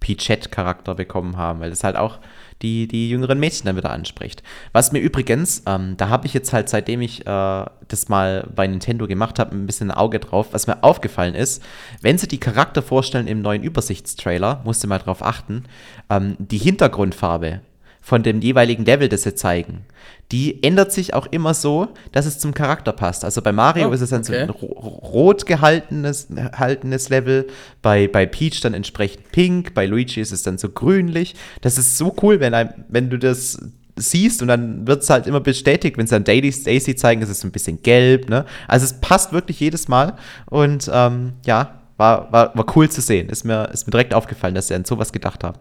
[0.00, 2.18] Peachette-Charakter bekommen haben, weil das halt auch
[2.60, 4.42] die, die jüngeren Mädchen dann wieder anspricht.
[4.72, 8.66] Was mir übrigens, ähm, da habe ich jetzt halt, seitdem ich äh, das mal bei
[8.66, 11.62] Nintendo gemacht habe, ein bisschen ein Auge drauf, was mir aufgefallen ist,
[12.00, 15.64] wenn sie die Charakter vorstellen im neuen Übersichtstrailer, musste mal drauf achten,
[16.10, 17.60] ähm, die Hintergrundfarbe
[18.02, 19.86] von dem jeweiligen Level, das sie zeigen,
[20.32, 23.24] die ändert sich auch immer so, dass es zum Charakter passt.
[23.24, 24.32] Also bei Mario oh, ist es dann okay.
[24.32, 27.46] so ein rot gehaltenes, gehaltenes Level,
[27.80, 31.36] bei, bei Peach dann entsprechend pink, bei Luigi ist es dann so grünlich.
[31.60, 33.58] Das ist so cool, wenn, ein, wenn du das
[33.94, 37.28] siehst und dann wird es halt immer bestätigt, wenn sie dann Daisy, Daisy zeigen, ist
[37.28, 38.28] es ein bisschen gelb.
[38.28, 38.46] Ne?
[38.66, 43.28] Also es passt wirklich jedes Mal und ähm, ja, war, war, war cool zu sehen.
[43.28, 45.58] Ist mir, ist mir direkt aufgefallen, dass sie an sowas gedacht haben.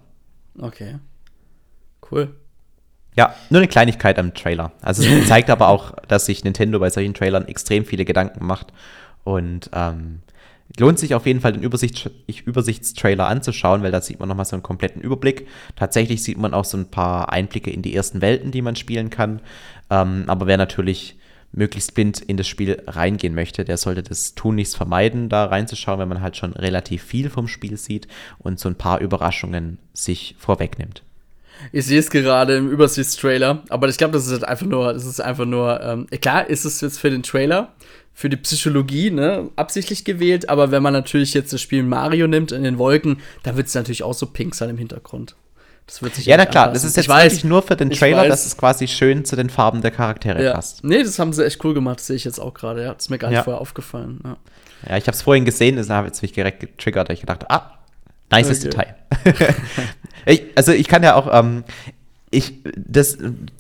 [0.58, 0.96] Okay.
[2.12, 2.36] Cool.
[3.18, 4.72] Ja, nur eine Kleinigkeit am Trailer.
[4.82, 8.68] Also es zeigt aber auch, dass sich Nintendo bei solchen Trailern extrem viele Gedanken macht.
[9.24, 10.22] Und ähm,
[10.80, 12.10] lohnt sich auf jeden Fall den Übersicht,
[12.46, 15.48] Übersichtstrailer anzuschauen, weil da sieht man nochmal so einen kompletten Überblick.
[15.76, 19.10] Tatsächlich sieht man auch so ein paar Einblicke in die ersten Welten, die man spielen
[19.10, 19.42] kann.
[19.90, 21.18] Ähm, aber wer natürlich
[21.52, 26.00] möglichst blind in das Spiel reingehen möchte, der sollte das tun nichts vermeiden, da reinzuschauen,
[26.00, 28.08] wenn man halt schon relativ viel vom Spiel sieht
[28.40, 31.04] und so ein paar Überraschungen sich vorwegnimmt.
[31.72, 35.06] Ich sehe es gerade im Übersichtstrailer, aber ich glaube, das ist halt einfach nur, das
[35.06, 37.74] ist einfach nur, ähm, klar ist es jetzt für den Trailer,
[38.14, 42.52] für die Psychologie, ne, absichtlich gewählt, aber wenn man natürlich jetzt das Spiel Mario nimmt
[42.52, 45.36] in den Wolken, dann wird es natürlich auch so pink sein im Hintergrund.
[45.88, 46.84] Das wird sich Ja, na klar, anpassen.
[46.88, 49.82] das ist jetzt wirklich nur für den Trailer, dass es quasi schön zu den Farben
[49.82, 50.54] der Charaktere ja.
[50.54, 50.84] passt.
[50.84, 52.84] Nee, das haben sie echt cool gemacht, das sehe ich jetzt auch gerade.
[52.84, 53.44] Ja, das ist mir gar nicht Ja.
[53.44, 54.20] vorher aufgefallen.
[54.24, 54.38] Ja.
[54.90, 57.78] Ja, ich habe es vorhin gesehen, das habe jetzt mich direkt getriggert, ich gedacht, ah,
[58.32, 58.70] nices Okay.
[58.70, 58.96] Detail.
[60.26, 61.64] ich, also ich kann ja auch, ähm,
[62.32, 63.18] ich, das,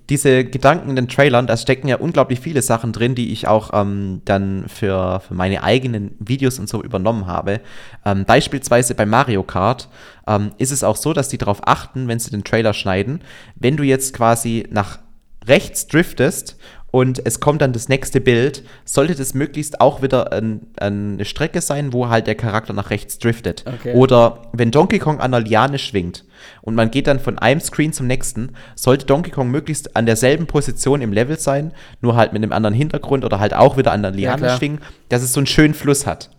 [0.10, 3.72] diese Gedanken in den Trailern, da stecken ja unglaublich viele Sachen drin, die ich auch
[3.74, 7.60] ähm, dann für, für meine eigenen Videos und so übernommen habe.
[8.06, 9.90] Ähm, beispielsweise bei Mario Kart
[10.26, 13.22] ähm, ist es auch so, dass die darauf achten, wenn sie den Trailer schneiden,
[13.56, 15.00] wenn du jetzt quasi nach
[15.48, 16.58] rechts driftest
[16.92, 21.62] und es kommt dann das nächste Bild, sollte das möglichst auch wieder ein, eine Strecke
[21.62, 23.64] sein, wo halt der Charakter nach rechts driftet.
[23.66, 23.94] Okay.
[23.94, 26.26] Oder wenn Donkey Kong an der Liane schwingt
[26.62, 30.48] und man geht dann von einem Screen zum nächsten, sollte Donkey Kong möglichst an derselben
[30.48, 31.72] Position im Level sein,
[32.02, 34.58] nur halt mit einem anderen Hintergrund oder halt auch wieder an der Liane klar.
[34.58, 36.30] schwingen, dass es so einen schönen Fluss hat.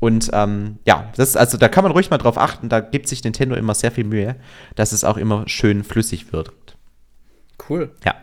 [0.00, 3.08] Und ähm, ja, das ist, also da kann man ruhig mal drauf achten, da gibt
[3.08, 4.36] sich Nintendo immer sehr viel Mühe,
[4.74, 6.52] dass es auch immer schön flüssig wird.
[7.70, 7.90] Cool.
[8.04, 8.14] Ja.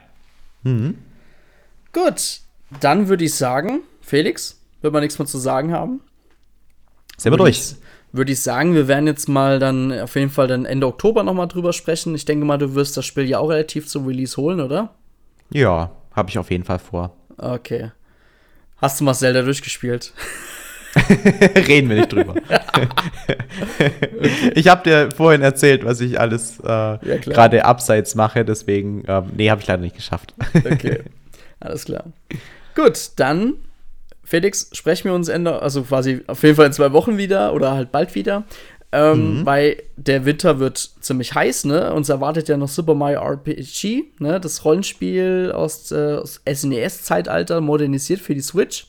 [1.94, 2.42] Gut,
[2.80, 6.02] dann würde ich sagen, Felix, wird man nichts mehr zu sagen haben.
[7.18, 7.76] Sind wir durch.
[8.14, 11.48] Würde ich sagen, wir werden jetzt mal dann auf jeden Fall dann Ende Oktober nochmal
[11.48, 12.14] drüber sprechen.
[12.14, 14.94] Ich denke mal, du wirst das Spiel ja auch relativ zum Release holen, oder?
[15.50, 17.16] Ja, habe ich auf jeden Fall vor.
[17.38, 17.92] Okay.
[18.78, 20.14] Hast du mal Zelda durchgespielt?
[21.56, 22.36] Reden wir nicht drüber.
[24.56, 27.20] Ich habe dir vorhin erzählt, was ich alles äh, klar.
[27.20, 30.34] gerade abseits mache, deswegen, ähm, nee, habe ich leider nicht geschafft.
[30.54, 31.04] Okay.
[31.62, 32.06] Alles klar.
[32.76, 33.56] Gut, dann,
[34.24, 37.72] Felix, sprechen wir uns Ende, also quasi auf jeden Fall in zwei Wochen wieder oder
[37.72, 38.44] halt bald wieder.
[38.94, 41.94] Ähm, Weil der Winter wird ziemlich heiß, ne?
[41.94, 44.42] Uns erwartet ja noch Super Mario RPG, ne?
[44.42, 48.88] Das Rollenspiel aus, äh, aus SNES-Zeitalter, modernisiert für die Switch.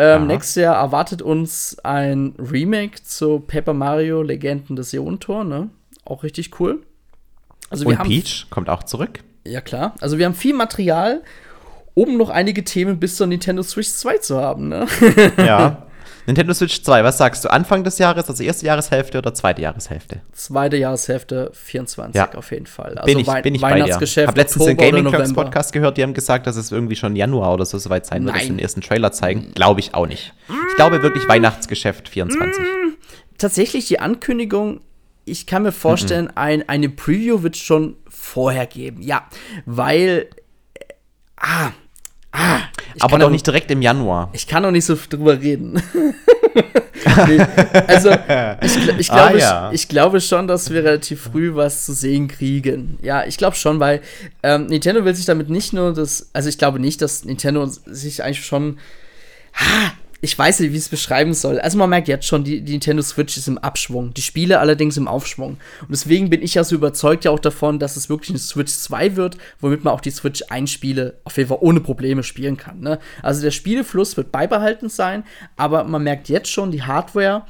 [0.00, 5.70] Ähm, nächstes Jahr erwartet uns ein Remake zu Paper Mario Legenden des Iontor, ne?
[6.04, 6.82] Auch richtig cool.
[7.70, 9.24] Also Und Peach kommt auch zurück.
[9.44, 9.96] ja, klar.
[10.00, 11.22] Also wir haben viel Material,
[11.98, 14.86] um noch einige Themen bis zur Nintendo Switch 2 zu haben, ne?
[15.36, 15.84] Ja.
[16.26, 17.50] Nintendo Switch 2, was sagst du?
[17.50, 20.20] Anfang des Jahres, also erste Jahreshälfte oder zweite Jahreshälfte?
[20.32, 22.34] Zweite Jahreshälfte 24 Ja.
[22.34, 22.98] auf jeden Fall.
[22.98, 23.62] Also bin ich, bin ich.
[23.62, 25.32] Weihnachtsgeschäft, Hab letztens den Gaming Clubs.
[25.32, 28.36] Podcast gehört, die haben gesagt, dass es irgendwie schon Januar oder so soweit sein wird,
[28.36, 29.52] dass sie den ersten Trailer zeigen.
[29.54, 30.34] Glaube ich auch nicht.
[30.68, 32.62] Ich glaube wirklich Weihnachtsgeschäft 24.
[33.38, 34.82] Tatsächlich die Ankündigung,
[35.24, 39.00] ich kann mir vorstellen, ein, eine Preview wird schon vorher geben.
[39.00, 39.26] Ja,
[39.64, 40.26] weil
[40.74, 40.84] äh,
[41.38, 41.70] ah,
[42.32, 42.60] ah,
[43.00, 44.30] Aber auch- nicht direkt im Januar.
[44.32, 45.82] Ich kann noch nicht so drüber reden.
[47.28, 47.40] nee,
[47.86, 48.10] also,
[48.62, 49.68] ich, ich, Ah, glaube, ja.
[49.72, 52.98] ich, ich glaube schon, dass wir relativ früh was zu sehen kriegen.
[53.02, 54.00] Ja, ich glaube schon, weil
[54.42, 58.22] ähm, Nintendo will sich damit nicht nur das, also ich glaube nicht, dass Nintendo sich
[58.24, 58.78] eigentlich schon,
[59.54, 61.60] ah, ich weiß nicht, wie ich es beschreiben soll.
[61.60, 64.96] Also man merkt jetzt schon, die, die Nintendo Switch ist im Abschwung, die Spiele allerdings
[64.96, 65.58] im Aufschwung.
[65.80, 68.72] Und deswegen bin ich ja so überzeugt ja auch davon, dass es wirklich eine Switch
[68.72, 72.56] 2 wird, womit man auch die Switch 1 Spiele auf jeden Fall ohne Probleme spielen
[72.56, 72.80] kann.
[72.80, 72.98] Ne?
[73.22, 75.22] Also der Spielefluss wird beibehalten sein,
[75.56, 77.44] aber man merkt jetzt schon, die Hardware,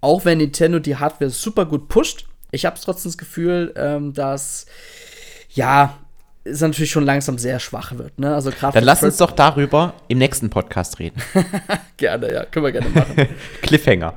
[0.00, 4.66] auch wenn Nintendo die Hardware super gut pusht, ich habe trotzdem das Gefühl, ähm, dass
[5.50, 5.98] ja,
[6.46, 8.18] es natürlich schon langsam sehr schwach wird.
[8.18, 8.34] Ne?
[8.34, 11.20] Also Dann lass uns doch darüber im nächsten Podcast reden.
[11.96, 13.28] gerne, ja, können wir gerne machen.
[13.62, 14.14] Cliffhanger.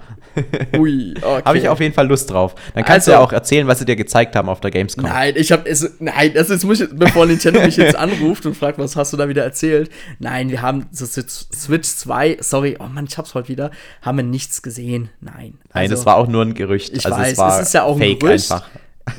[0.77, 1.41] Ui, okay.
[1.43, 2.55] Habe ich auf jeden Fall Lust drauf.
[2.73, 5.03] Dann kannst du Also- ja auch erzählen, was sie dir gezeigt haben auf der Gamescom.
[5.05, 5.95] Nein, ich habe es.
[5.99, 9.17] Nein, das ist, muss ich, bevor Nintendo mich jetzt anruft und fragt, was hast du
[9.17, 9.89] da wieder erzählt?
[10.19, 13.71] Nein, wir haben so Switch 2, sorry, oh Mann, ich hab's heute wieder,
[14.01, 15.09] haben wir nichts gesehen.
[15.19, 15.35] Nein.
[15.73, 16.93] Nein, Also, das war auch nur ein Gerücht.
[16.95, 18.51] Ich also weiß, es, war es ist ja auch ein fake Gerücht.
[18.51, 18.69] einfach.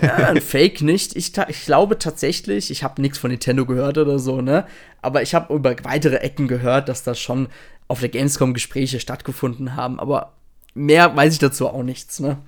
[0.02, 1.16] Ja, ein Fake nicht.
[1.16, 4.66] Ich, ich glaube tatsächlich, ich habe nichts von Nintendo gehört oder so, ne?
[5.02, 7.48] Aber ich habe über weitere Ecken gehört, dass da schon
[7.88, 9.98] auf der Gamescom Gespräche stattgefunden haben.
[9.98, 10.32] Aber
[10.74, 12.38] mehr weiß ich dazu auch nichts, ne?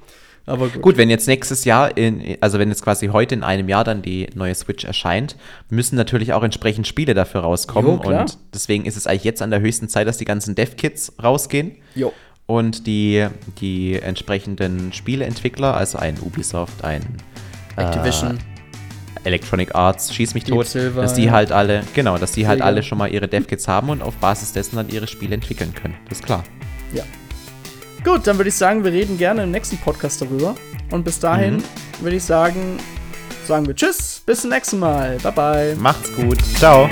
[0.46, 0.82] Aber gut.
[0.82, 4.02] Gut, wenn jetzt nächstes Jahr, in, also wenn jetzt quasi heute in einem Jahr dann
[4.02, 5.36] die neue Switch erscheint,
[5.70, 8.00] müssen natürlich auch entsprechend Spiele dafür rauskommen.
[8.02, 11.12] Jo, und deswegen ist es eigentlich jetzt an der höchsten Zeit, dass die ganzen Dev-Kits
[11.22, 11.76] rausgehen.
[11.94, 12.12] Jo.
[12.46, 13.26] Und die,
[13.60, 17.02] die entsprechenden Spieleentwickler, also ein Ubisoft, ein
[17.76, 18.38] Activision.
[19.24, 21.32] Electronic Arts, schieß mich Deep tot, Silver, dass die ja.
[21.32, 22.66] halt alle, genau, dass die halt Sega.
[22.66, 25.94] alle schon mal ihre Dev-Kits haben und auf Basis dessen dann ihre Spiele entwickeln können.
[26.08, 26.42] Das ist klar.
[26.92, 27.04] Ja.
[28.04, 30.56] Gut, dann würde ich sagen, wir reden gerne im nächsten Podcast darüber.
[30.90, 31.62] Und bis dahin
[32.00, 32.78] würde ich sagen,
[33.46, 35.18] sagen wir Tschüss, bis zum nächsten Mal.
[35.22, 35.76] Bye bye.
[35.76, 36.38] Macht's gut.
[36.58, 36.90] Ciao.